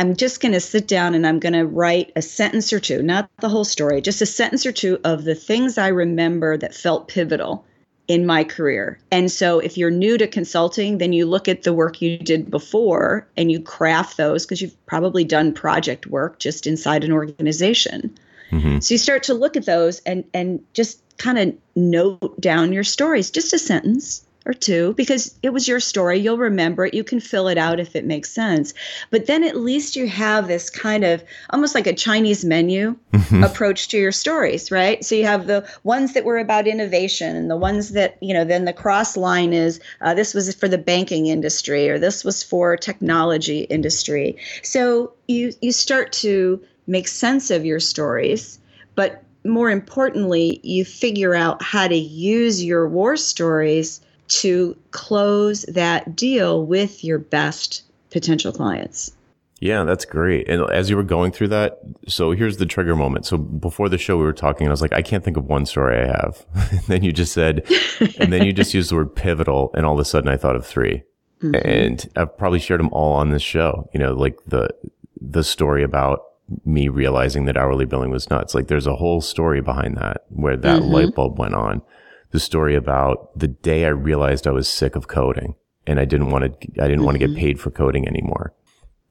I'm 0.00 0.16
just 0.16 0.40
going 0.40 0.52
to 0.52 0.60
sit 0.60 0.88
down 0.88 1.14
and 1.14 1.26
I'm 1.26 1.40
going 1.40 1.52
to 1.52 1.66
write 1.66 2.10
a 2.16 2.22
sentence 2.22 2.72
or 2.72 2.80
two, 2.80 3.02
not 3.02 3.28
the 3.40 3.50
whole 3.50 3.66
story, 3.66 4.00
just 4.00 4.22
a 4.22 4.26
sentence 4.26 4.64
or 4.64 4.72
two 4.72 4.98
of 5.04 5.24
the 5.24 5.34
things 5.34 5.76
I 5.76 5.88
remember 5.88 6.56
that 6.56 6.74
felt 6.74 7.06
pivotal 7.06 7.66
in 8.08 8.24
my 8.24 8.44
career. 8.44 8.98
And 9.12 9.30
so 9.30 9.58
if 9.58 9.76
you're 9.76 9.90
new 9.90 10.16
to 10.16 10.26
consulting, 10.26 10.96
then 10.96 11.12
you 11.12 11.26
look 11.26 11.48
at 11.48 11.64
the 11.64 11.74
work 11.74 12.00
you 12.00 12.16
did 12.16 12.50
before 12.50 13.28
and 13.36 13.52
you 13.52 13.60
craft 13.60 14.16
those 14.16 14.46
because 14.46 14.62
you've 14.62 14.86
probably 14.86 15.22
done 15.22 15.52
project 15.52 16.06
work 16.06 16.38
just 16.38 16.66
inside 16.66 17.04
an 17.04 17.12
organization. 17.12 18.16
Mm-hmm. 18.50 18.78
So 18.78 18.94
you 18.94 18.98
start 18.98 19.24
to 19.24 19.34
look 19.34 19.54
at 19.54 19.66
those 19.66 20.00
and 20.00 20.24
and 20.32 20.64
just 20.72 21.02
kind 21.18 21.38
of 21.38 21.54
note 21.76 22.40
down 22.40 22.72
your 22.72 22.84
stories, 22.84 23.30
just 23.30 23.52
a 23.52 23.58
sentence 23.58 24.24
or 24.46 24.54
two 24.54 24.94
because 24.94 25.34
it 25.42 25.50
was 25.50 25.68
your 25.68 25.80
story. 25.80 26.18
You'll 26.18 26.38
remember 26.38 26.86
it. 26.86 26.94
You 26.94 27.04
can 27.04 27.20
fill 27.20 27.48
it 27.48 27.58
out 27.58 27.78
if 27.78 27.94
it 27.94 28.04
makes 28.04 28.30
sense. 28.30 28.72
But 29.10 29.26
then 29.26 29.44
at 29.44 29.56
least 29.56 29.96
you 29.96 30.08
have 30.08 30.48
this 30.48 30.70
kind 30.70 31.04
of 31.04 31.22
almost 31.50 31.74
like 31.74 31.86
a 31.86 31.92
Chinese 31.92 32.44
menu 32.44 32.96
mm-hmm. 33.12 33.44
approach 33.44 33.88
to 33.88 33.98
your 33.98 34.12
stories, 34.12 34.70
right? 34.70 35.04
So 35.04 35.14
you 35.14 35.26
have 35.26 35.46
the 35.46 35.68
ones 35.84 36.14
that 36.14 36.24
were 36.24 36.38
about 36.38 36.66
innovation 36.66 37.36
and 37.36 37.50
the 37.50 37.56
ones 37.56 37.90
that, 37.90 38.16
you 38.20 38.32
know, 38.32 38.44
then 38.44 38.64
the 38.64 38.72
cross 38.72 39.16
line 39.16 39.52
is 39.52 39.80
uh, 40.00 40.14
this 40.14 40.32
was 40.32 40.54
for 40.54 40.68
the 40.68 40.78
banking 40.78 41.26
industry 41.26 41.90
or 41.90 41.98
this 41.98 42.24
was 42.24 42.42
for 42.42 42.76
technology 42.76 43.60
industry. 43.60 44.38
So 44.62 45.12
you 45.28 45.52
you 45.60 45.72
start 45.72 46.12
to 46.12 46.62
make 46.86 47.08
sense 47.08 47.50
of 47.50 47.64
your 47.64 47.80
stories, 47.80 48.58
but 48.94 49.22
more 49.44 49.70
importantly, 49.70 50.60
you 50.62 50.84
figure 50.84 51.34
out 51.34 51.62
how 51.62 51.88
to 51.88 51.96
use 51.96 52.62
your 52.62 52.88
war 52.88 53.16
stories 53.16 54.00
to 54.30 54.76
close 54.92 55.62
that 55.62 56.16
deal 56.16 56.64
with 56.64 57.04
your 57.04 57.18
best 57.18 57.82
potential 58.10 58.52
clients. 58.52 59.12
Yeah, 59.60 59.84
that's 59.84 60.06
great. 60.06 60.48
And 60.48 60.68
as 60.70 60.88
you 60.88 60.96
were 60.96 61.02
going 61.02 61.32
through 61.32 61.48
that, 61.48 61.80
so 62.08 62.30
here's 62.30 62.56
the 62.56 62.64
trigger 62.64 62.96
moment. 62.96 63.26
So 63.26 63.36
before 63.36 63.90
the 63.90 63.98
show, 63.98 64.16
we 64.16 64.24
were 64.24 64.32
talking, 64.32 64.64
and 64.64 64.70
I 64.70 64.72
was 64.72 64.80
like, 64.80 64.94
I 64.94 65.02
can't 65.02 65.22
think 65.22 65.36
of 65.36 65.44
one 65.44 65.66
story 65.66 66.00
I 66.00 66.06
have. 66.06 66.46
and 66.70 66.80
then 66.86 67.02
you 67.04 67.12
just 67.12 67.34
said, 67.34 67.66
and 68.18 68.32
then 68.32 68.44
you 68.44 68.54
just 68.54 68.72
used 68.72 68.90
the 68.90 68.94
word 68.94 69.14
pivotal, 69.14 69.70
and 69.74 69.84
all 69.84 69.92
of 69.92 69.98
a 70.00 70.04
sudden 70.04 70.30
I 70.30 70.38
thought 70.38 70.56
of 70.56 70.66
3 70.66 71.02
mm-hmm. 71.42 71.54
And 71.68 72.08
I've 72.16 72.38
probably 72.38 72.58
shared 72.58 72.80
them 72.80 72.88
all 72.92 73.12
on 73.12 73.30
this 73.30 73.42
show. 73.42 73.90
You 73.92 74.00
know, 74.00 74.14
like 74.14 74.38
the 74.46 74.70
the 75.20 75.44
story 75.44 75.82
about 75.82 76.22
me 76.64 76.88
realizing 76.88 77.44
that 77.44 77.58
hourly 77.58 77.84
billing 77.84 78.10
was 78.10 78.30
nuts. 78.30 78.54
Like 78.54 78.68
there's 78.68 78.86
a 78.86 78.96
whole 78.96 79.20
story 79.20 79.60
behind 79.60 79.98
that 79.98 80.24
where 80.30 80.56
that 80.56 80.80
mm-hmm. 80.80 80.90
light 80.90 81.14
bulb 81.14 81.38
went 81.38 81.54
on 81.54 81.82
the 82.30 82.40
story 82.40 82.74
about 82.74 83.36
the 83.38 83.48
day 83.48 83.84
I 83.84 83.88
realized 83.88 84.46
I 84.46 84.52
was 84.52 84.68
sick 84.68 84.96
of 84.96 85.08
coding 85.08 85.54
and 85.86 85.98
I 85.98 86.04
didn't 86.04 86.30
want 86.30 86.44
to, 86.44 86.68
I 86.82 86.86
didn't 86.86 86.98
mm-hmm. 86.98 87.04
want 87.04 87.14
to 87.16 87.18
get 87.18 87.30
mm-hmm. 87.30 87.40
paid 87.40 87.60
for 87.60 87.70
coding 87.70 88.06
anymore. 88.06 88.54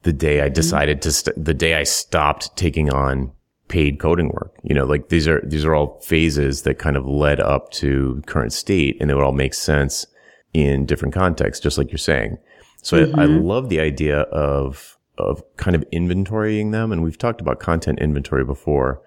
The 0.04 0.14
day 0.14 0.42
I 0.42 0.46
mm-hmm. 0.46 0.54
decided 0.54 1.02
to, 1.02 1.12
st- 1.12 1.44
the 1.44 1.54
day 1.54 1.76
I 1.76 1.84
stopped 1.84 2.56
taking 2.56 2.92
on 2.92 3.32
paid 3.68 4.00
coding 4.00 4.30
work, 4.30 4.56
you 4.64 4.74
know, 4.74 4.86
like 4.86 5.10
these 5.10 5.28
are, 5.28 5.42
these 5.46 5.66
are 5.66 5.76
all 5.76 6.00
phases 6.02 6.64
that 6.64 6.80
kind 6.80 6.96
of 6.96 7.06
led 7.06 7.40
up 7.40 7.72
to 7.72 8.22
current 8.26 8.54
state 8.54 8.98
and 9.00 9.12
it 9.12 9.16
would 9.16 9.24
all 9.24 9.32
make 9.32 9.54
sense 9.54 10.06
in 10.54 10.86
different 10.86 11.14
contexts, 11.14 11.62
just 11.62 11.78
like 11.78 11.92
you're 11.92 11.98
saying. 11.98 12.38
So 12.82 13.06
mm-hmm. 13.06 13.20
I, 13.20 13.24
I 13.24 13.28
mm-hmm. 13.28 13.46
love 13.46 13.70
the 13.70 13.82
idea 13.82 14.22
of, 14.22 14.98
of 15.18 15.44
kind 15.58 15.76
of 15.76 15.84
inventorying 15.92 16.72
them. 16.72 16.94
And 16.94 17.04
we've 17.04 17.18
talked 17.18 17.42
about 17.42 17.60
content 17.60 18.00
inventory 18.00 18.46
before 18.46 19.02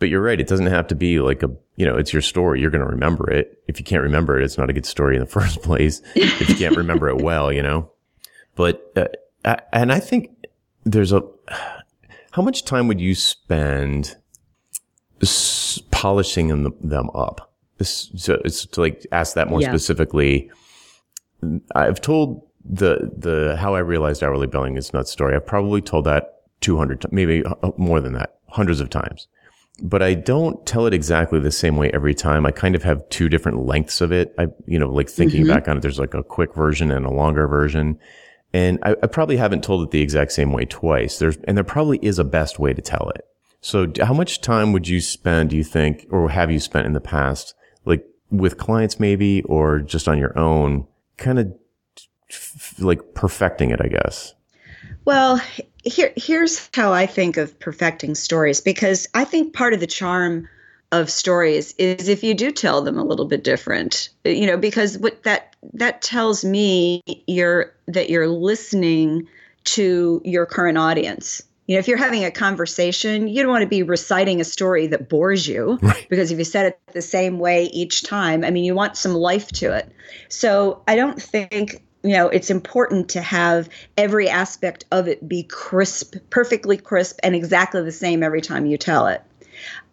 but 0.00 0.08
you're 0.08 0.22
right. 0.22 0.40
It 0.40 0.48
doesn't 0.48 0.66
have 0.66 0.88
to 0.88 0.94
be 0.96 1.20
like 1.20 1.42
a, 1.44 1.50
you 1.76 1.86
know, 1.86 1.96
it's 1.96 2.12
your 2.12 2.22
story. 2.22 2.60
You're 2.60 2.70
going 2.70 2.84
to 2.84 2.90
remember 2.90 3.30
it. 3.30 3.62
If 3.68 3.78
you 3.78 3.84
can't 3.84 4.02
remember 4.02 4.40
it, 4.40 4.44
it's 4.44 4.58
not 4.58 4.70
a 4.70 4.72
good 4.72 4.86
story 4.86 5.14
in 5.14 5.20
the 5.20 5.26
first 5.38 5.62
place. 5.62 6.02
if 6.16 6.48
you 6.48 6.56
can't 6.56 6.76
remember 6.76 7.08
it 7.08 7.18
well, 7.18 7.52
you 7.52 7.62
know, 7.62 7.92
but, 8.56 8.92
uh, 9.44 9.56
and 9.72 9.92
I 9.92 10.00
think 10.00 10.30
there's 10.84 11.12
a, 11.12 11.22
how 12.32 12.42
much 12.42 12.64
time 12.64 12.88
would 12.88 13.00
you 13.00 13.14
spend 13.14 14.16
polishing 15.90 16.48
them, 16.48 16.74
them 16.80 17.10
up? 17.14 17.52
So 17.82 18.40
it's 18.44 18.66
to 18.66 18.80
like 18.80 19.06
ask 19.12 19.34
that 19.34 19.48
more 19.48 19.60
yeah. 19.60 19.68
specifically. 19.68 20.50
I've 21.74 22.00
told 22.00 22.46
the, 22.64 23.10
the, 23.16 23.56
how 23.56 23.74
I 23.74 23.78
realized 23.80 24.22
hourly 24.22 24.46
billing 24.46 24.76
is 24.76 24.92
not 24.92 25.08
story. 25.08 25.34
I've 25.34 25.46
probably 25.46 25.82
told 25.82 26.06
that 26.06 26.42
200, 26.62 27.10
maybe 27.12 27.44
uh, 27.44 27.70
more 27.76 28.00
than 28.00 28.14
that, 28.14 28.38
hundreds 28.48 28.80
of 28.80 28.90
times 28.90 29.28
but 29.82 30.02
I 30.02 30.14
don't 30.14 30.64
tell 30.66 30.86
it 30.86 30.94
exactly 30.94 31.40
the 31.40 31.50
same 31.50 31.76
way 31.76 31.90
every 31.92 32.14
time. 32.14 32.44
I 32.44 32.50
kind 32.50 32.74
of 32.74 32.82
have 32.82 33.08
two 33.08 33.28
different 33.28 33.66
lengths 33.66 34.00
of 34.00 34.12
it. 34.12 34.34
I, 34.38 34.48
you 34.66 34.78
know, 34.78 34.88
like 34.88 35.08
thinking 35.08 35.42
mm-hmm. 35.42 35.52
back 35.52 35.68
on 35.68 35.76
it, 35.76 35.80
there's 35.80 35.98
like 35.98 36.14
a 36.14 36.22
quick 36.22 36.54
version 36.54 36.90
and 36.90 37.06
a 37.06 37.10
longer 37.10 37.46
version. 37.48 37.98
And 38.52 38.78
I, 38.82 38.96
I, 39.02 39.06
probably 39.06 39.36
haven't 39.36 39.62
told 39.62 39.86
it 39.86 39.90
the 39.90 40.02
exact 40.02 40.32
same 40.32 40.52
way 40.52 40.64
twice. 40.64 41.18
There's, 41.18 41.36
and 41.44 41.56
there 41.56 41.64
probably 41.64 41.98
is 42.02 42.18
a 42.18 42.24
best 42.24 42.58
way 42.58 42.74
to 42.74 42.82
tell 42.82 43.10
it. 43.14 43.24
So 43.60 43.92
how 44.02 44.12
much 44.12 44.40
time 44.40 44.72
would 44.72 44.88
you 44.88 45.00
spend, 45.00 45.50
do 45.50 45.56
you 45.56 45.64
think, 45.64 46.06
or 46.10 46.28
have 46.30 46.50
you 46.50 46.58
spent 46.58 46.86
in 46.86 46.92
the 46.92 47.00
past, 47.00 47.54
like 47.84 48.04
with 48.30 48.58
clients 48.58 48.98
maybe, 48.98 49.42
or 49.42 49.78
just 49.78 50.08
on 50.08 50.18
your 50.18 50.36
own, 50.38 50.86
kind 51.16 51.38
of 51.38 51.52
like 52.78 53.14
perfecting 53.14 53.70
it, 53.70 53.80
I 53.80 53.88
guess? 53.88 54.34
Well, 55.04 55.40
here 55.84 56.12
here's 56.16 56.68
how 56.74 56.92
I 56.92 57.06
think 57.06 57.36
of 57.36 57.58
perfecting 57.58 58.14
stories 58.14 58.60
because 58.60 59.08
I 59.14 59.24
think 59.24 59.54
part 59.54 59.72
of 59.72 59.80
the 59.80 59.86
charm 59.86 60.48
of 60.92 61.08
stories 61.10 61.72
is 61.78 62.08
if 62.08 62.24
you 62.24 62.34
do 62.34 62.50
tell 62.50 62.82
them 62.82 62.98
a 62.98 63.04
little 63.04 63.24
bit 63.24 63.44
different 63.44 64.08
you 64.24 64.46
know 64.46 64.56
because 64.56 64.98
what 64.98 65.22
that 65.22 65.54
that 65.72 66.02
tells 66.02 66.44
me 66.44 67.02
you're 67.26 67.72
that 67.86 68.10
you're 68.10 68.28
listening 68.28 69.28
to 69.64 70.20
your 70.24 70.46
current 70.46 70.78
audience 70.78 71.42
you 71.66 71.76
know 71.76 71.78
if 71.78 71.86
you're 71.86 71.96
having 71.96 72.24
a 72.24 72.30
conversation 72.30 73.28
you 73.28 73.40
don't 73.40 73.52
want 73.52 73.62
to 73.62 73.68
be 73.68 73.84
reciting 73.84 74.40
a 74.40 74.44
story 74.44 74.88
that 74.88 75.08
bores 75.08 75.46
you 75.46 75.78
right. 75.82 76.06
because 76.10 76.32
if 76.32 76.38
you 76.38 76.44
said 76.44 76.66
it 76.66 76.80
the 76.92 77.02
same 77.02 77.38
way 77.38 77.66
each 77.66 78.02
time 78.02 78.44
i 78.44 78.50
mean 78.50 78.64
you 78.64 78.74
want 78.74 78.96
some 78.96 79.14
life 79.14 79.48
to 79.48 79.72
it 79.72 79.88
so 80.28 80.82
i 80.88 80.96
don't 80.96 81.22
think 81.22 81.82
you 82.02 82.12
know 82.12 82.28
it's 82.28 82.50
important 82.50 83.08
to 83.10 83.20
have 83.20 83.68
every 83.96 84.28
aspect 84.28 84.84
of 84.90 85.08
it 85.08 85.28
be 85.28 85.42
crisp 85.44 86.16
perfectly 86.30 86.76
crisp 86.76 87.18
and 87.22 87.34
exactly 87.34 87.82
the 87.82 87.92
same 87.92 88.22
every 88.22 88.40
time 88.40 88.66
you 88.66 88.76
tell 88.76 89.06
it. 89.06 89.22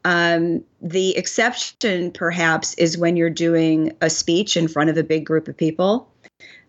Um, 0.06 0.63
the 0.82 1.17
exception 1.17 2.12
perhaps 2.12 2.74
is 2.76 2.98
when 2.98 3.17
you're 3.17 3.30
doing 3.30 3.91
a 4.02 4.10
speech 4.10 4.56
in 4.56 4.67
front 4.67 4.89
of 4.89 4.98
a 4.98 5.04
big 5.04 5.26
group 5.26 5.48
of 5.48 5.58
people. 5.58 6.10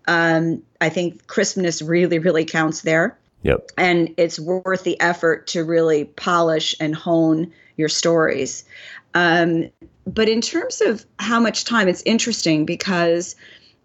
Um, 0.07 0.62
i 0.81 0.88
think 0.88 1.27
crispness 1.27 1.83
really 1.83 2.18
really 2.18 2.44
counts 2.44 2.83
there. 2.83 3.18
Yep. 3.42 3.70
And 3.79 4.14
it's 4.16 4.40
worth 4.40 4.83
the 4.83 5.01
effort 5.01 5.46
to 5.48 5.64
really 5.64 6.05
polish 6.05 6.74
and 6.81 6.94
hone 6.94 7.53
your 7.77 7.88
stories. 7.88 8.64
Um, 9.14 9.70
but 10.07 10.29
in 10.29 10.40
terms 10.40 10.81
of 10.81 11.05
how 11.18 11.38
much 11.40 11.64
time 11.64 11.88
it's 11.88 12.03
interesting 12.05 12.64
because 12.66 13.37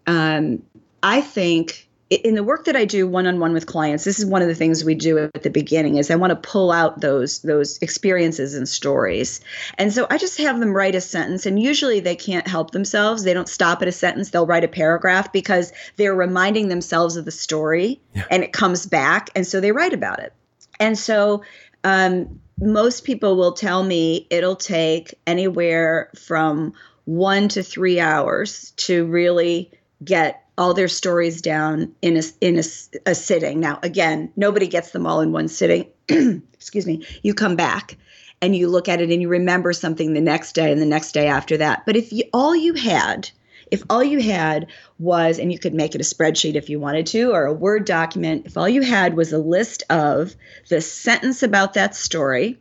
um, 0.06 0.62
I 1.04 1.20
think 1.20 1.86
in 2.08 2.34
the 2.34 2.42
work 2.42 2.64
that 2.64 2.76
I 2.76 2.86
do 2.86 3.06
one 3.06 3.26
on 3.26 3.38
one 3.38 3.52
with 3.52 3.66
clients, 3.66 4.04
this 4.04 4.18
is 4.18 4.24
one 4.24 4.40
of 4.40 4.48
the 4.48 4.54
things 4.54 4.84
we 4.84 4.94
do 4.94 5.18
at 5.18 5.42
the 5.42 5.50
beginning 5.50 5.96
is 5.96 6.10
I 6.10 6.14
want 6.14 6.30
to 6.30 6.48
pull 6.48 6.72
out 6.72 7.02
those 7.02 7.40
those 7.40 7.78
experiences 7.82 8.54
and 8.54 8.66
stories. 8.66 9.42
And 9.76 9.92
so 9.92 10.06
I 10.08 10.16
just 10.16 10.38
have 10.38 10.58
them 10.60 10.72
write 10.72 10.94
a 10.94 11.02
sentence 11.02 11.44
and 11.44 11.60
usually 11.60 12.00
they 12.00 12.16
can't 12.16 12.46
help 12.46 12.70
themselves. 12.70 13.22
They 13.22 13.34
don't 13.34 13.50
stop 13.50 13.82
at 13.82 13.88
a 13.88 13.92
sentence, 13.92 14.30
they'll 14.30 14.46
write 14.46 14.64
a 14.64 14.68
paragraph 14.68 15.30
because 15.30 15.74
they're 15.96 16.14
reminding 16.14 16.68
themselves 16.68 17.16
of 17.16 17.26
the 17.26 17.30
story 17.30 18.00
yeah. 18.14 18.24
and 18.30 18.42
it 18.42 18.54
comes 18.54 18.86
back 18.86 19.28
and 19.34 19.46
so 19.46 19.60
they 19.60 19.72
write 19.72 19.92
about 19.92 20.20
it. 20.20 20.32
And 20.80 20.98
so 20.98 21.42
um, 21.84 22.40
most 22.58 23.04
people 23.04 23.36
will 23.36 23.52
tell 23.52 23.82
me 23.82 24.26
it'll 24.30 24.56
take 24.56 25.14
anywhere 25.26 26.10
from 26.16 26.72
1 27.04 27.48
to 27.48 27.62
3 27.62 28.00
hours 28.00 28.70
to 28.76 29.04
really 29.04 29.70
get 30.02 30.43
all 30.56 30.74
their 30.74 30.88
stories 30.88 31.42
down 31.42 31.94
in 32.02 32.16
a 32.16 32.22
in 32.40 32.58
a, 32.58 32.62
a 33.06 33.14
sitting. 33.14 33.60
Now, 33.60 33.78
again, 33.82 34.32
nobody 34.36 34.66
gets 34.66 34.90
them 34.90 35.06
all 35.06 35.20
in 35.20 35.32
one 35.32 35.48
sitting. 35.48 35.86
Excuse 36.52 36.86
me. 36.86 37.06
You 37.22 37.34
come 37.34 37.56
back 37.56 37.96
and 38.40 38.54
you 38.54 38.68
look 38.68 38.88
at 38.88 39.00
it 39.00 39.10
and 39.10 39.22
you 39.22 39.28
remember 39.28 39.72
something 39.72 40.12
the 40.12 40.20
next 40.20 40.52
day 40.52 40.70
and 40.70 40.80
the 40.80 40.86
next 40.86 41.12
day 41.12 41.26
after 41.26 41.56
that. 41.56 41.84
But 41.86 41.96
if 41.96 42.12
you, 42.12 42.24
all 42.32 42.54
you 42.54 42.74
had, 42.74 43.30
if 43.70 43.82
all 43.88 44.04
you 44.04 44.20
had 44.20 44.66
was, 44.98 45.38
and 45.38 45.52
you 45.52 45.58
could 45.58 45.74
make 45.74 45.94
it 45.94 46.00
a 46.00 46.04
spreadsheet 46.04 46.54
if 46.54 46.68
you 46.68 46.78
wanted 46.78 47.06
to, 47.06 47.32
or 47.32 47.46
a 47.46 47.52
Word 47.52 47.84
document, 47.84 48.46
if 48.46 48.56
all 48.56 48.68
you 48.68 48.82
had 48.82 49.14
was 49.14 49.32
a 49.32 49.38
list 49.38 49.82
of 49.90 50.34
the 50.68 50.80
sentence 50.80 51.42
about 51.42 51.74
that 51.74 51.94
story, 51.94 52.58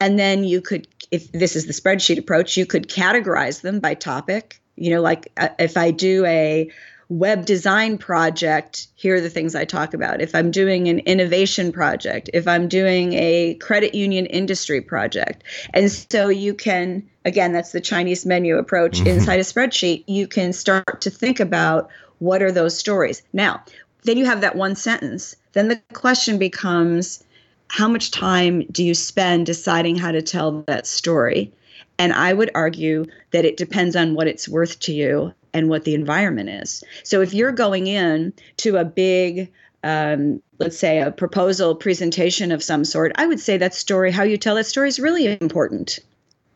and 0.00 0.18
then 0.18 0.44
you 0.44 0.60
could, 0.60 0.88
if 1.10 1.30
this 1.32 1.56
is 1.56 1.66
the 1.66 1.72
spreadsheet 1.72 2.18
approach, 2.18 2.56
you 2.56 2.66
could 2.66 2.88
categorize 2.88 3.60
them 3.60 3.80
by 3.80 3.94
topic. 3.94 4.60
You 4.76 4.90
know, 4.90 5.00
like 5.00 5.30
uh, 5.36 5.50
if 5.58 5.76
I 5.76 5.92
do 5.92 6.26
a 6.26 6.70
web 7.08 7.44
design 7.44 7.98
project, 7.98 8.88
here 8.94 9.16
are 9.16 9.20
the 9.20 9.30
things 9.30 9.54
I 9.54 9.64
talk 9.64 9.94
about. 9.94 10.20
If 10.20 10.34
I'm 10.34 10.50
doing 10.50 10.88
an 10.88 11.00
innovation 11.00 11.72
project, 11.72 12.30
if 12.32 12.48
I'm 12.48 12.68
doing 12.68 13.12
a 13.14 13.54
credit 13.54 13.94
union 13.94 14.26
industry 14.26 14.80
project. 14.80 15.44
And 15.72 15.90
so 15.90 16.28
you 16.28 16.54
can, 16.54 17.08
again, 17.24 17.52
that's 17.52 17.72
the 17.72 17.80
Chinese 17.80 18.24
menu 18.24 18.56
approach 18.56 18.98
mm-hmm. 18.98 19.08
inside 19.08 19.40
a 19.40 19.44
spreadsheet, 19.44 20.04
you 20.06 20.26
can 20.26 20.52
start 20.52 21.00
to 21.02 21.10
think 21.10 21.40
about 21.40 21.90
what 22.18 22.42
are 22.42 22.52
those 22.52 22.76
stories. 22.76 23.22
Now, 23.32 23.62
then 24.04 24.16
you 24.16 24.26
have 24.26 24.40
that 24.42 24.56
one 24.56 24.76
sentence. 24.76 25.36
Then 25.52 25.68
the 25.68 25.80
question 25.92 26.38
becomes 26.38 27.22
how 27.68 27.88
much 27.88 28.10
time 28.10 28.64
do 28.70 28.84
you 28.84 28.94
spend 28.94 29.46
deciding 29.46 29.96
how 29.96 30.12
to 30.12 30.22
tell 30.22 30.62
that 30.62 30.86
story? 30.86 31.52
And 31.98 32.12
I 32.12 32.32
would 32.32 32.50
argue 32.54 33.06
that 33.30 33.44
it 33.44 33.56
depends 33.56 33.96
on 33.96 34.14
what 34.14 34.26
it's 34.26 34.48
worth 34.48 34.80
to 34.80 34.92
you 34.92 35.34
and 35.54 35.68
what 35.68 35.84
the 35.84 35.94
environment 35.94 36.50
is. 36.50 36.82
So 37.04 37.22
if 37.22 37.32
you're 37.32 37.52
going 37.52 37.86
in 37.86 38.34
to 38.58 38.76
a 38.76 38.84
big, 38.84 39.50
um, 39.84 40.42
let's 40.58 40.76
say, 40.76 41.00
a 41.00 41.12
proposal 41.12 41.74
presentation 41.76 42.52
of 42.52 42.62
some 42.62 42.84
sort, 42.84 43.12
I 43.14 43.26
would 43.26 43.40
say 43.40 43.56
that 43.56 43.74
story, 43.74 44.10
how 44.10 44.24
you 44.24 44.36
tell 44.36 44.56
that 44.56 44.66
story, 44.66 44.88
is 44.88 45.00
really 45.00 45.38
important. 45.40 46.00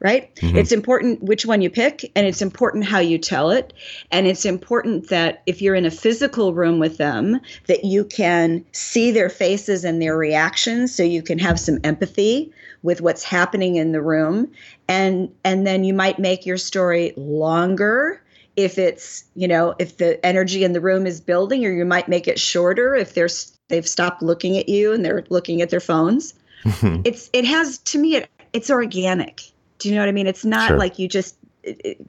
Right? 0.01 0.33
Mm-hmm. 0.37 0.59
It's 0.59 0.71
important 0.71 1.25
which 1.25 1.45
one 1.45 1.61
you 1.61 1.71
pick, 1.71 2.13
and 2.15 2.25
it's 2.25 2.41
important 2.41 2.85
how 2.85 3.01
you 3.01 3.19
tell 3.19 3.51
it. 3.51 3.73
And 4.13 4.29
it's 4.29 4.45
important 4.45 5.09
that 5.09 5.43
if 5.47 5.61
you're 5.61 5.75
in 5.75 5.87
a 5.87 5.91
physical 5.91 6.55
room 6.55 6.79
with 6.79 6.99
them, 6.99 7.41
that 7.67 7.85
you 7.85 8.05
can 8.05 8.65
see 8.71 9.11
their 9.11 9.29
faces 9.29 9.85
and 9.85 10.01
their 10.01 10.17
reactions 10.17 10.95
so 10.95 11.03
you 11.03 11.21
can 11.21 11.41
have 11.41 11.59
some 11.59 11.81
empathy 11.83 12.53
with 12.85 13.01
what's 13.01 13.25
happening 13.25 13.75
in 13.75 13.91
the 13.91 14.01
room 14.01 14.53
and 14.89 15.33
and 15.45 15.67
then 15.67 15.85
you 15.85 15.93
might 15.93 16.19
make 16.19 16.47
your 16.47 16.57
story 16.57 17.13
longer 17.17 18.23
if 18.59 18.77
it's 18.77 19.25
you 19.37 19.47
know 19.47 19.75
if 19.79 19.99
the 19.99 20.25
energy 20.27 20.65
in 20.65 20.73
the 20.73 20.81
room 20.81 21.07
is 21.07 21.21
building 21.21 21.65
or 21.65 21.71
you 21.71 21.85
might 21.85 22.09
make 22.09 22.27
it 22.27 22.41
shorter 22.41 22.97
if 22.97 23.15
they're 23.15 23.29
they've 23.69 23.87
stopped 23.87 24.21
looking 24.21 24.59
at 24.59 24.69
you 24.69 24.93
and 24.93 25.05
they're 25.05 25.25
looking 25.31 25.63
at 25.63 25.71
their 25.71 25.81
phones. 25.81 26.35
Mm-hmm. 26.65 27.03
it's 27.05 27.31
it 27.33 27.45
has 27.45 27.79
to 27.79 27.99
me 27.99 28.17
it, 28.17 28.29
it's 28.53 28.69
organic. 28.69 29.43
Do 29.79 29.89
you 29.89 29.95
know 29.95 30.01
what 30.01 30.09
i 30.09 30.13
mean? 30.13 30.27
It's 30.27 30.45
not 30.45 30.69
sure. 30.69 30.77
like 30.77 30.99
you 30.99 31.07
just 31.07 31.37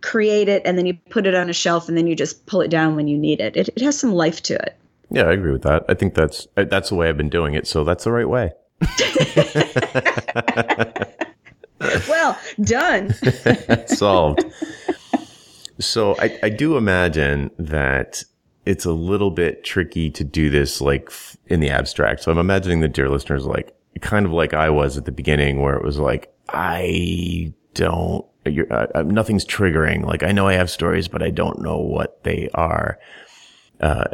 create 0.02 0.50
it 0.50 0.64
and 0.66 0.76
then 0.76 0.88
you 0.88 0.96
put 1.12 1.28
it 1.28 1.36
on 1.36 1.50
a 1.50 1.54
shelf 1.54 1.88
and 1.88 1.96
then 1.96 2.08
you 2.08 2.16
just 2.16 2.48
pull 2.48 2.62
it 2.62 2.70
down 2.70 2.96
when 2.96 3.08
you 3.08 3.18
need 3.18 3.40
it. 3.40 3.56
it 3.56 3.70
it 3.70 3.82
has 3.82 3.98
some 3.98 4.12
life 4.12 4.42
to 4.44 4.56
it. 4.56 4.76
Yeah 5.12 5.26
i 5.26 5.34
agree 5.34 5.52
with 5.52 5.64
that. 5.64 5.86
I 5.88 5.94
think 5.94 6.16
that's 6.16 6.48
that's 6.56 6.90
the 6.90 6.96
way 6.96 7.10
i've 7.10 7.18
been 7.18 7.30
doing 7.30 7.54
it 7.54 7.68
so 7.68 7.84
that's 7.84 8.06
the 8.06 8.12
right 8.12 8.28
way. 8.28 8.52
Well 12.10 12.38
done. 12.62 13.14
Solved 13.88 14.44
so 15.80 16.15
I, 16.20 16.38
I 16.44 16.50
do 16.50 16.78
imagine 16.78 17.52
that 17.58 18.24
it's 18.65 18.86
a 18.86 18.92
little 18.92 19.32
bit 19.32 19.63
tricky 19.63 20.10
to 20.12 20.24
do 20.24 20.50
this 20.50 20.82
like 20.82 21.12
in 21.48 21.60
the 21.60 21.70
abstract. 21.70 22.22
So 22.22 22.32
I'm 22.32 22.38
imagining 22.38 22.82
the 22.82 22.88
dear 22.88 23.10
listeners 23.10 23.46
like 23.46 23.76
kind 24.02 24.26
of 24.26 24.32
like 24.32 24.54
I 24.54 24.70
was 24.70 24.98
at 24.98 25.06
the 25.06 25.12
beginning 25.12 25.62
where 25.62 25.76
it 25.76 25.84
was 25.84 25.98
like, 25.98 26.34
I 26.50 27.54
don't, 27.74 28.26
uh, 28.46 29.04
nothing's 29.04 29.46
triggering. 29.46 30.06
Like 30.06 30.24
I 30.24 30.32
know 30.32 30.48
I 30.48 30.54
have 30.54 30.70
stories, 30.70 31.08
but 31.08 31.24
I 31.24 31.30
don't 31.30 31.62
know 31.62 31.78
what 31.78 32.24
they 32.24 32.50
are. 32.54 33.00
Uh, 33.80 34.06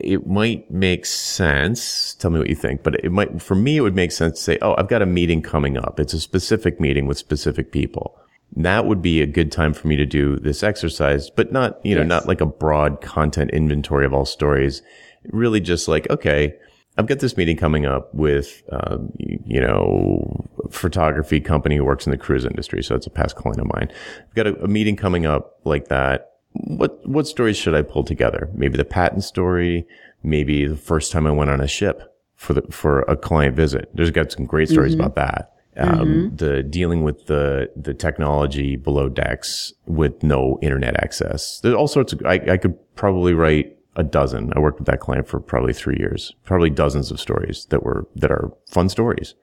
it 0.00 0.26
might 0.26 0.70
make 0.70 1.04
sense. 1.04 2.14
Tell 2.14 2.30
me 2.30 2.38
what 2.38 2.48
you 2.48 2.54
think, 2.54 2.82
but 2.82 3.04
it 3.04 3.10
might, 3.10 3.42
for 3.42 3.56
me, 3.56 3.76
it 3.76 3.80
would 3.80 3.96
make 3.96 4.12
sense 4.12 4.38
to 4.38 4.42
say, 4.42 4.58
Oh, 4.62 4.76
I've 4.78 4.88
got 4.88 5.02
a 5.02 5.06
meeting 5.06 5.42
coming 5.42 5.76
up. 5.76 5.98
It's 5.98 6.14
a 6.14 6.20
specific 6.20 6.80
meeting 6.80 7.06
with 7.06 7.18
specific 7.18 7.72
people 7.72 8.17
that 8.56 8.86
would 8.86 9.02
be 9.02 9.20
a 9.20 9.26
good 9.26 9.52
time 9.52 9.74
for 9.74 9.88
me 9.88 9.96
to 9.96 10.06
do 10.06 10.36
this 10.36 10.62
exercise, 10.62 11.30
but 11.30 11.52
not, 11.52 11.84
you 11.84 11.94
know, 11.94 12.00
yes. 12.00 12.08
not 12.08 12.26
like 12.26 12.40
a 12.40 12.46
broad 12.46 13.00
content 13.00 13.50
inventory 13.50 14.06
of 14.06 14.14
all 14.14 14.24
stories. 14.24 14.82
Really 15.30 15.60
just 15.60 15.86
like, 15.88 16.08
okay, 16.10 16.54
I've 16.96 17.06
got 17.06 17.20
this 17.20 17.36
meeting 17.36 17.56
coming 17.56 17.86
up 17.86 18.12
with, 18.14 18.62
um, 18.72 19.12
you 19.16 19.60
know, 19.60 20.48
photography 20.70 21.40
company 21.40 21.76
who 21.76 21.84
works 21.84 22.06
in 22.06 22.10
the 22.10 22.16
cruise 22.16 22.44
industry. 22.44 22.82
So 22.82 22.94
it's 22.94 23.06
a 23.06 23.10
past 23.10 23.36
client 23.36 23.60
of 23.60 23.66
mine. 23.74 23.92
I've 24.20 24.34
got 24.34 24.46
a, 24.46 24.64
a 24.64 24.68
meeting 24.68 24.96
coming 24.96 25.26
up 25.26 25.60
like 25.64 25.88
that. 25.88 26.32
What, 26.52 27.06
what 27.06 27.28
stories 27.28 27.56
should 27.56 27.74
I 27.74 27.82
pull 27.82 28.02
together? 28.02 28.50
Maybe 28.54 28.76
the 28.76 28.84
patent 28.84 29.22
story, 29.22 29.86
maybe 30.22 30.66
the 30.66 30.76
first 30.76 31.12
time 31.12 31.26
I 31.26 31.30
went 31.30 31.50
on 31.50 31.60
a 31.60 31.68
ship 31.68 32.16
for 32.34 32.54
the, 32.54 32.62
for 32.70 33.02
a 33.02 33.16
client 33.16 33.54
visit. 33.54 33.90
There's 33.94 34.10
got 34.10 34.32
some 34.32 34.46
great 34.46 34.68
stories 34.68 34.92
mm-hmm. 34.92 35.02
about 35.02 35.14
that 35.16 35.52
um, 35.78 35.90
mm-hmm. 35.90 36.36
the 36.36 36.62
dealing 36.62 37.02
with 37.02 37.26
the 37.26 37.70
the 37.76 37.94
technology 37.94 38.76
below 38.76 39.08
decks 39.08 39.72
with 39.86 40.22
no 40.22 40.58
internet 40.62 40.96
access. 41.02 41.60
There's 41.60 41.74
all 41.74 41.88
sorts 41.88 42.12
of. 42.12 42.22
I, 42.24 42.40
I 42.50 42.56
could 42.56 42.76
probably 42.96 43.34
write 43.34 43.76
a 43.96 44.04
dozen. 44.04 44.52
I 44.54 44.60
worked 44.60 44.78
with 44.78 44.86
that 44.86 45.00
client 45.00 45.28
for 45.28 45.40
probably 45.40 45.72
three 45.72 45.96
years. 45.98 46.34
Probably 46.44 46.70
dozens 46.70 47.10
of 47.10 47.20
stories 47.20 47.66
that 47.70 47.82
were 47.82 48.06
that 48.16 48.30
are 48.30 48.52
fun 48.68 48.88
stories. 48.88 49.34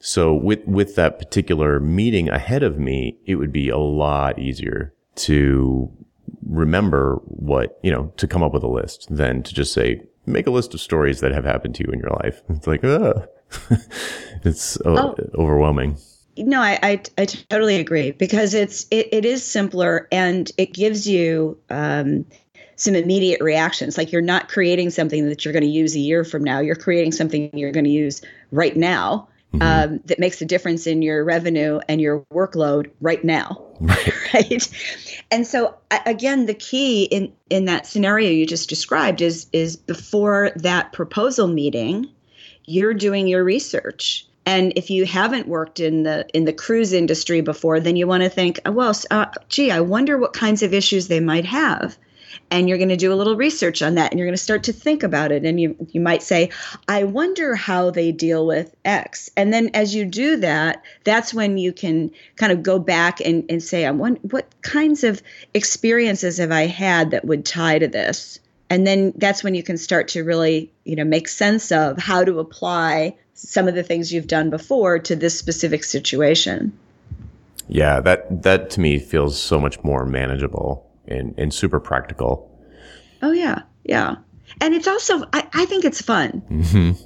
So 0.00 0.34
with 0.34 0.64
with 0.66 0.94
that 0.96 1.18
particular 1.18 1.80
meeting 1.80 2.28
ahead 2.28 2.62
of 2.62 2.78
me, 2.78 3.16
it 3.26 3.36
would 3.36 3.52
be 3.52 3.68
a 3.68 3.78
lot 3.78 4.38
easier 4.38 4.94
to 5.16 5.90
remember 6.46 7.20
what 7.24 7.78
you 7.82 7.90
know 7.90 8.12
to 8.16 8.26
come 8.26 8.42
up 8.42 8.52
with 8.52 8.62
a 8.62 8.68
list 8.68 9.06
than 9.10 9.42
to 9.42 9.54
just 9.54 9.72
say 9.72 10.02
make 10.26 10.46
a 10.46 10.50
list 10.50 10.74
of 10.74 10.80
stories 10.80 11.20
that 11.20 11.32
have 11.32 11.44
happened 11.44 11.74
to 11.74 11.84
you 11.84 11.92
in 11.92 11.98
your 11.98 12.10
life. 12.22 12.42
It's 12.48 12.66
like, 12.66 12.84
ah, 12.84 13.24
it's 14.44 14.78
oh. 14.84 15.14
overwhelming. 15.34 15.96
No, 16.36 16.60
I, 16.60 16.78
I, 16.82 17.02
I 17.18 17.24
totally 17.24 17.76
agree 17.76 18.12
because 18.12 18.54
it's 18.54 18.86
it, 18.90 19.08
it 19.12 19.24
is 19.24 19.44
simpler 19.44 20.06
and 20.12 20.50
it 20.56 20.72
gives 20.72 21.08
you 21.08 21.58
um, 21.70 22.24
some 22.76 22.94
immediate 22.94 23.40
reactions. 23.40 23.98
Like 23.98 24.12
you're 24.12 24.22
not 24.22 24.48
creating 24.48 24.90
something 24.90 25.28
that 25.28 25.44
you're 25.44 25.52
going 25.52 25.64
to 25.64 25.68
use 25.68 25.96
a 25.96 25.98
year 25.98 26.24
from 26.24 26.44
now. 26.44 26.60
You're 26.60 26.76
creating 26.76 27.12
something 27.12 27.50
you're 27.52 27.72
going 27.72 27.84
to 27.84 27.90
use 27.90 28.22
right 28.52 28.76
now. 28.76 29.28
Mm-hmm. 29.54 29.62
Um, 29.62 30.00
that 30.04 30.18
makes 30.18 30.42
a 30.42 30.44
difference 30.44 30.86
in 30.86 31.00
your 31.00 31.24
revenue 31.24 31.80
and 31.88 32.02
your 32.02 32.20
workload 32.30 32.90
right 33.00 33.24
now 33.24 33.64
right, 33.80 34.12
right? 34.34 34.68
and 35.30 35.46
so 35.46 35.74
again 36.04 36.44
the 36.44 36.52
key 36.52 37.04
in 37.04 37.32
in 37.48 37.64
that 37.64 37.86
scenario 37.86 38.28
you 38.28 38.44
just 38.44 38.68
described 38.68 39.22
is 39.22 39.46
is 39.54 39.74
before 39.74 40.50
that 40.56 40.92
proposal 40.92 41.46
meeting 41.48 42.10
you're 42.68 42.94
doing 42.94 43.26
your 43.26 43.42
research. 43.42 44.26
And 44.44 44.72
if 44.76 44.90
you 44.90 45.06
haven't 45.06 45.48
worked 45.48 45.80
in 45.80 46.02
the 46.02 46.26
in 46.34 46.44
the 46.44 46.52
cruise 46.52 46.92
industry 46.92 47.40
before 47.40 47.80
then 47.80 47.96
you 47.96 48.06
want 48.06 48.22
to 48.22 48.28
think 48.28 48.60
well 48.66 48.94
uh, 49.10 49.26
gee 49.48 49.70
i 49.70 49.80
wonder 49.80 50.16
what 50.16 50.32
kinds 50.32 50.62
of 50.62 50.72
issues 50.74 51.08
they 51.08 51.20
might 51.20 51.44
have. 51.44 51.98
And 52.50 52.68
you're 52.68 52.78
going 52.78 52.88
to 52.90 52.96
do 52.96 53.12
a 53.12 53.16
little 53.16 53.36
research 53.36 53.82
on 53.82 53.94
that 53.94 54.10
and 54.10 54.18
you're 54.18 54.26
going 54.26 54.36
to 54.36 54.42
start 54.42 54.62
to 54.64 54.72
think 54.72 55.02
about 55.02 55.32
it. 55.32 55.44
And 55.44 55.60
you 55.60 55.76
you 55.90 56.00
might 56.00 56.22
say 56.22 56.50
i 56.88 57.04
wonder 57.04 57.54
how 57.54 57.90
they 57.90 58.12
deal 58.12 58.46
with 58.46 58.74
x. 58.84 59.30
And 59.36 59.52
then 59.52 59.70
as 59.74 59.94
you 59.94 60.04
do 60.04 60.36
that 60.36 60.82
that's 61.04 61.32
when 61.32 61.58
you 61.58 61.72
can 61.72 62.10
kind 62.36 62.52
of 62.52 62.62
go 62.62 62.78
back 62.78 63.20
and, 63.20 63.44
and 63.50 63.62
say 63.62 63.86
i 63.86 63.90
what 63.90 64.46
kinds 64.62 65.04
of 65.04 65.22
experiences 65.54 66.38
have 66.38 66.52
i 66.52 66.66
had 66.66 67.10
that 67.10 67.24
would 67.24 67.44
tie 67.44 67.78
to 67.78 67.88
this 67.88 68.40
and 68.70 68.86
then 68.86 69.12
that's 69.16 69.42
when 69.42 69.54
you 69.54 69.62
can 69.62 69.76
start 69.76 70.08
to 70.08 70.22
really 70.24 70.72
you 70.84 70.96
know 70.96 71.04
make 71.04 71.28
sense 71.28 71.72
of 71.72 71.98
how 71.98 72.24
to 72.24 72.38
apply 72.38 73.14
some 73.34 73.68
of 73.68 73.74
the 73.74 73.82
things 73.82 74.12
you've 74.12 74.26
done 74.26 74.50
before 74.50 74.98
to 74.98 75.16
this 75.16 75.38
specific 75.38 75.84
situation 75.84 76.72
yeah 77.68 78.00
that 78.00 78.42
that 78.42 78.70
to 78.70 78.80
me 78.80 78.98
feels 78.98 79.40
so 79.40 79.60
much 79.60 79.82
more 79.84 80.04
manageable 80.04 80.88
and, 81.06 81.34
and 81.38 81.54
super 81.54 81.80
practical 81.80 82.50
oh 83.22 83.32
yeah 83.32 83.62
yeah 83.84 84.16
And 84.60 84.74
it's 84.74 84.88
also, 84.88 85.24
I, 85.32 85.46
I 85.52 85.66
think 85.66 85.84
it's 85.84 86.00
fun. 86.00 86.42
Mm-hmm. 86.50 87.04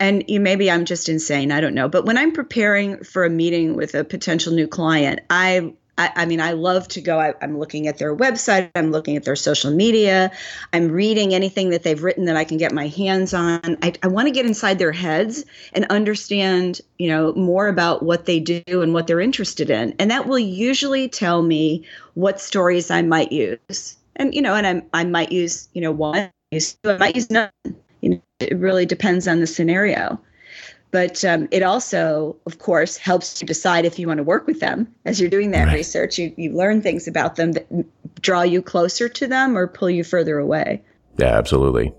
And 0.00 0.24
you, 0.28 0.40
maybe 0.40 0.70
I'm 0.70 0.84
just 0.84 1.08
insane. 1.08 1.52
I 1.52 1.60
don't 1.60 1.74
know. 1.74 1.88
But 1.88 2.04
when 2.04 2.18
I'm 2.18 2.32
preparing 2.32 3.02
for 3.04 3.24
a 3.24 3.30
meeting 3.30 3.76
with 3.76 3.94
a 3.94 4.02
potential 4.02 4.52
new 4.52 4.66
client, 4.66 5.20
I 5.30 5.72
I, 6.00 6.10
I 6.16 6.24
mean, 6.24 6.40
I 6.40 6.52
love 6.52 6.88
to 6.88 7.02
go. 7.02 7.20
I, 7.20 7.34
I'm 7.42 7.58
looking 7.58 7.86
at 7.86 7.98
their 7.98 8.16
website. 8.16 8.70
I'm 8.74 8.90
looking 8.90 9.18
at 9.18 9.24
their 9.24 9.36
social 9.36 9.70
media. 9.70 10.32
I'm 10.72 10.90
reading 10.90 11.34
anything 11.34 11.68
that 11.70 11.82
they've 11.82 12.02
written 12.02 12.24
that 12.24 12.36
I 12.36 12.44
can 12.44 12.56
get 12.56 12.72
my 12.72 12.86
hands 12.86 13.34
on. 13.34 13.76
I, 13.82 13.92
I 14.02 14.08
want 14.08 14.26
to 14.26 14.32
get 14.32 14.46
inside 14.46 14.78
their 14.78 14.92
heads 14.92 15.44
and 15.74 15.84
understand, 15.90 16.80
you 16.98 17.08
know, 17.08 17.34
more 17.34 17.68
about 17.68 18.02
what 18.02 18.24
they 18.24 18.40
do 18.40 18.62
and 18.66 18.94
what 18.94 19.08
they're 19.08 19.20
interested 19.20 19.68
in. 19.68 19.94
And 19.98 20.10
that 20.10 20.26
will 20.26 20.38
usually 20.38 21.06
tell 21.06 21.42
me 21.42 21.84
what 22.14 22.40
stories 22.40 22.90
I 22.90 23.02
might 23.02 23.30
use. 23.30 23.98
And 24.16 24.34
you 24.34 24.40
know, 24.40 24.54
and 24.54 24.66
I 24.66 25.00
I 25.00 25.04
might 25.04 25.32
use, 25.32 25.68
you 25.74 25.82
know, 25.82 25.92
one. 25.92 26.16
I 26.16 26.30
might 26.98 27.14
use 27.14 27.30
none. 27.30 27.50
You 28.00 28.10
know, 28.10 28.22
it 28.38 28.56
really 28.56 28.86
depends 28.86 29.28
on 29.28 29.40
the 29.40 29.46
scenario 29.46 30.18
but 30.90 31.24
um, 31.24 31.48
it 31.50 31.62
also 31.62 32.36
of 32.46 32.58
course 32.58 32.96
helps 32.96 33.40
you 33.40 33.46
decide 33.46 33.84
if 33.84 33.98
you 33.98 34.06
want 34.06 34.18
to 34.18 34.24
work 34.24 34.46
with 34.46 34.60
them. 34.60 34.92
As 35.04 35.20
you're 35.20 35.30
doing 35.30 35.50
that 35.52 35.66
right. 35.66 35.74
research 35.74 36.18
you, 36.18 36.32
you 36.36 36.52
learn 36.52 36.82
things 36.82 37.06
about 37.06 37.36
them 37.36 37.52
that 37.52 37.66
draw 38.20 38.42
you 38.42 38.62
closer 38.62 39.08
to 39.08 39.26
them 39.26 39.56
or 39.56 39.66
pull 39.66 39.90
you 39.90 40.04
further 40.04 40.38
away. 40.38 40.82
Yeah 41.18 41.36
absolutely. 41.36 41.92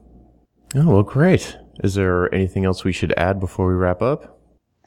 Oh 0.76 0.88
well 0.88 1.04
great. 1.04 1.58
Is 1.84 1.96
there 1.96 2.34
anything 2.34 2.66
else 2.66 2.84
we 2.84 2.92
should 2.92 3.14
add 3.18 3.40
before 3.40 3.68
we 3.68 3.74
wrap 3.74 4.02
up? 4.02 4.40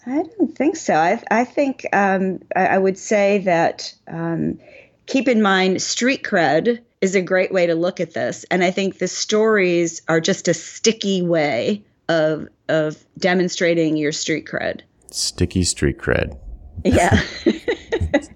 I 0.06 0.22
don't 0.22 0.54
think 0.54 0.76
so. 0.76 0.94
I, 0.94 1.22
I 1.30 1.44
think 1.44 1.86
um, 1.92 2.40
I, 2.54 2.66
I, 2.66 2.78
would 2.78 2.98
say 2.98 3.38
that 3.38 3.94
um, 4.06 4.58
keep 5.06 5.28
in 5.28 5.40
mind 5.40 5.80
street 5.80 6.22
cred 6.22 6.80
is 7.00 7.14
a 7.14 7.22
great 7.22 7.52
way 7.52 7.66
to 7.66 7.74
look 7.74 8.00
at 8.00 8.12
this. 8.12 8.44
And 8.50 8.62
i 8.62 8.70
think 8.70 8.98
the 8.98 9.08
stories 9.08 10.02
are 10.08 10.20
just 10.20 10.48
a 10.48 10.54
sticky 10.54 11.22
way 11.22 11.84
of 12.08 12.48
of 12.68 13.04
demonstrating 13.18 13.96
your 13.96 14.12
street 14.12 14.46
cred. 14.46 14.82
Sticky 15.10 15.64
street 15.64 15.98
cred. 15.98 16.38
Yeah. 16.84 17.20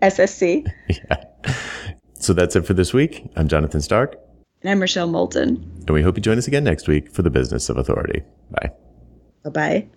SSC. 0.03 0.67
Yeah. 0.88 1.25
So 2.14 2.33
that's 2.33 2.57
it 2.57 2.67
for 2.67 2.75
this 2.75 2.93
week. 2.93 3.31
I'm 3.37 3.49
Jonathan 3.49 3.81
Stark. 3.81 4.17
And 4.62 4.71
I'm 4.71 4.81
Rochelle 4.81 5.07
Moulton. 5.07 5.57
And 5.87 5.91
we 5.91 6.03
hope 6.03 6.17
you 6.17 6.23
join 6.23 6.37
us 6.38 6.49
again 6.49 6.64
next 6.64 6.88
week 6.88 7.12
for 7.12 7.23
the 7.23 7.31
Business 7.31 7.69
of 7.69 7.77
Authority. 7.77 8.23
Bye. 8.51 8.73
Bye 9.45 9.51
bye. 9.51 9.88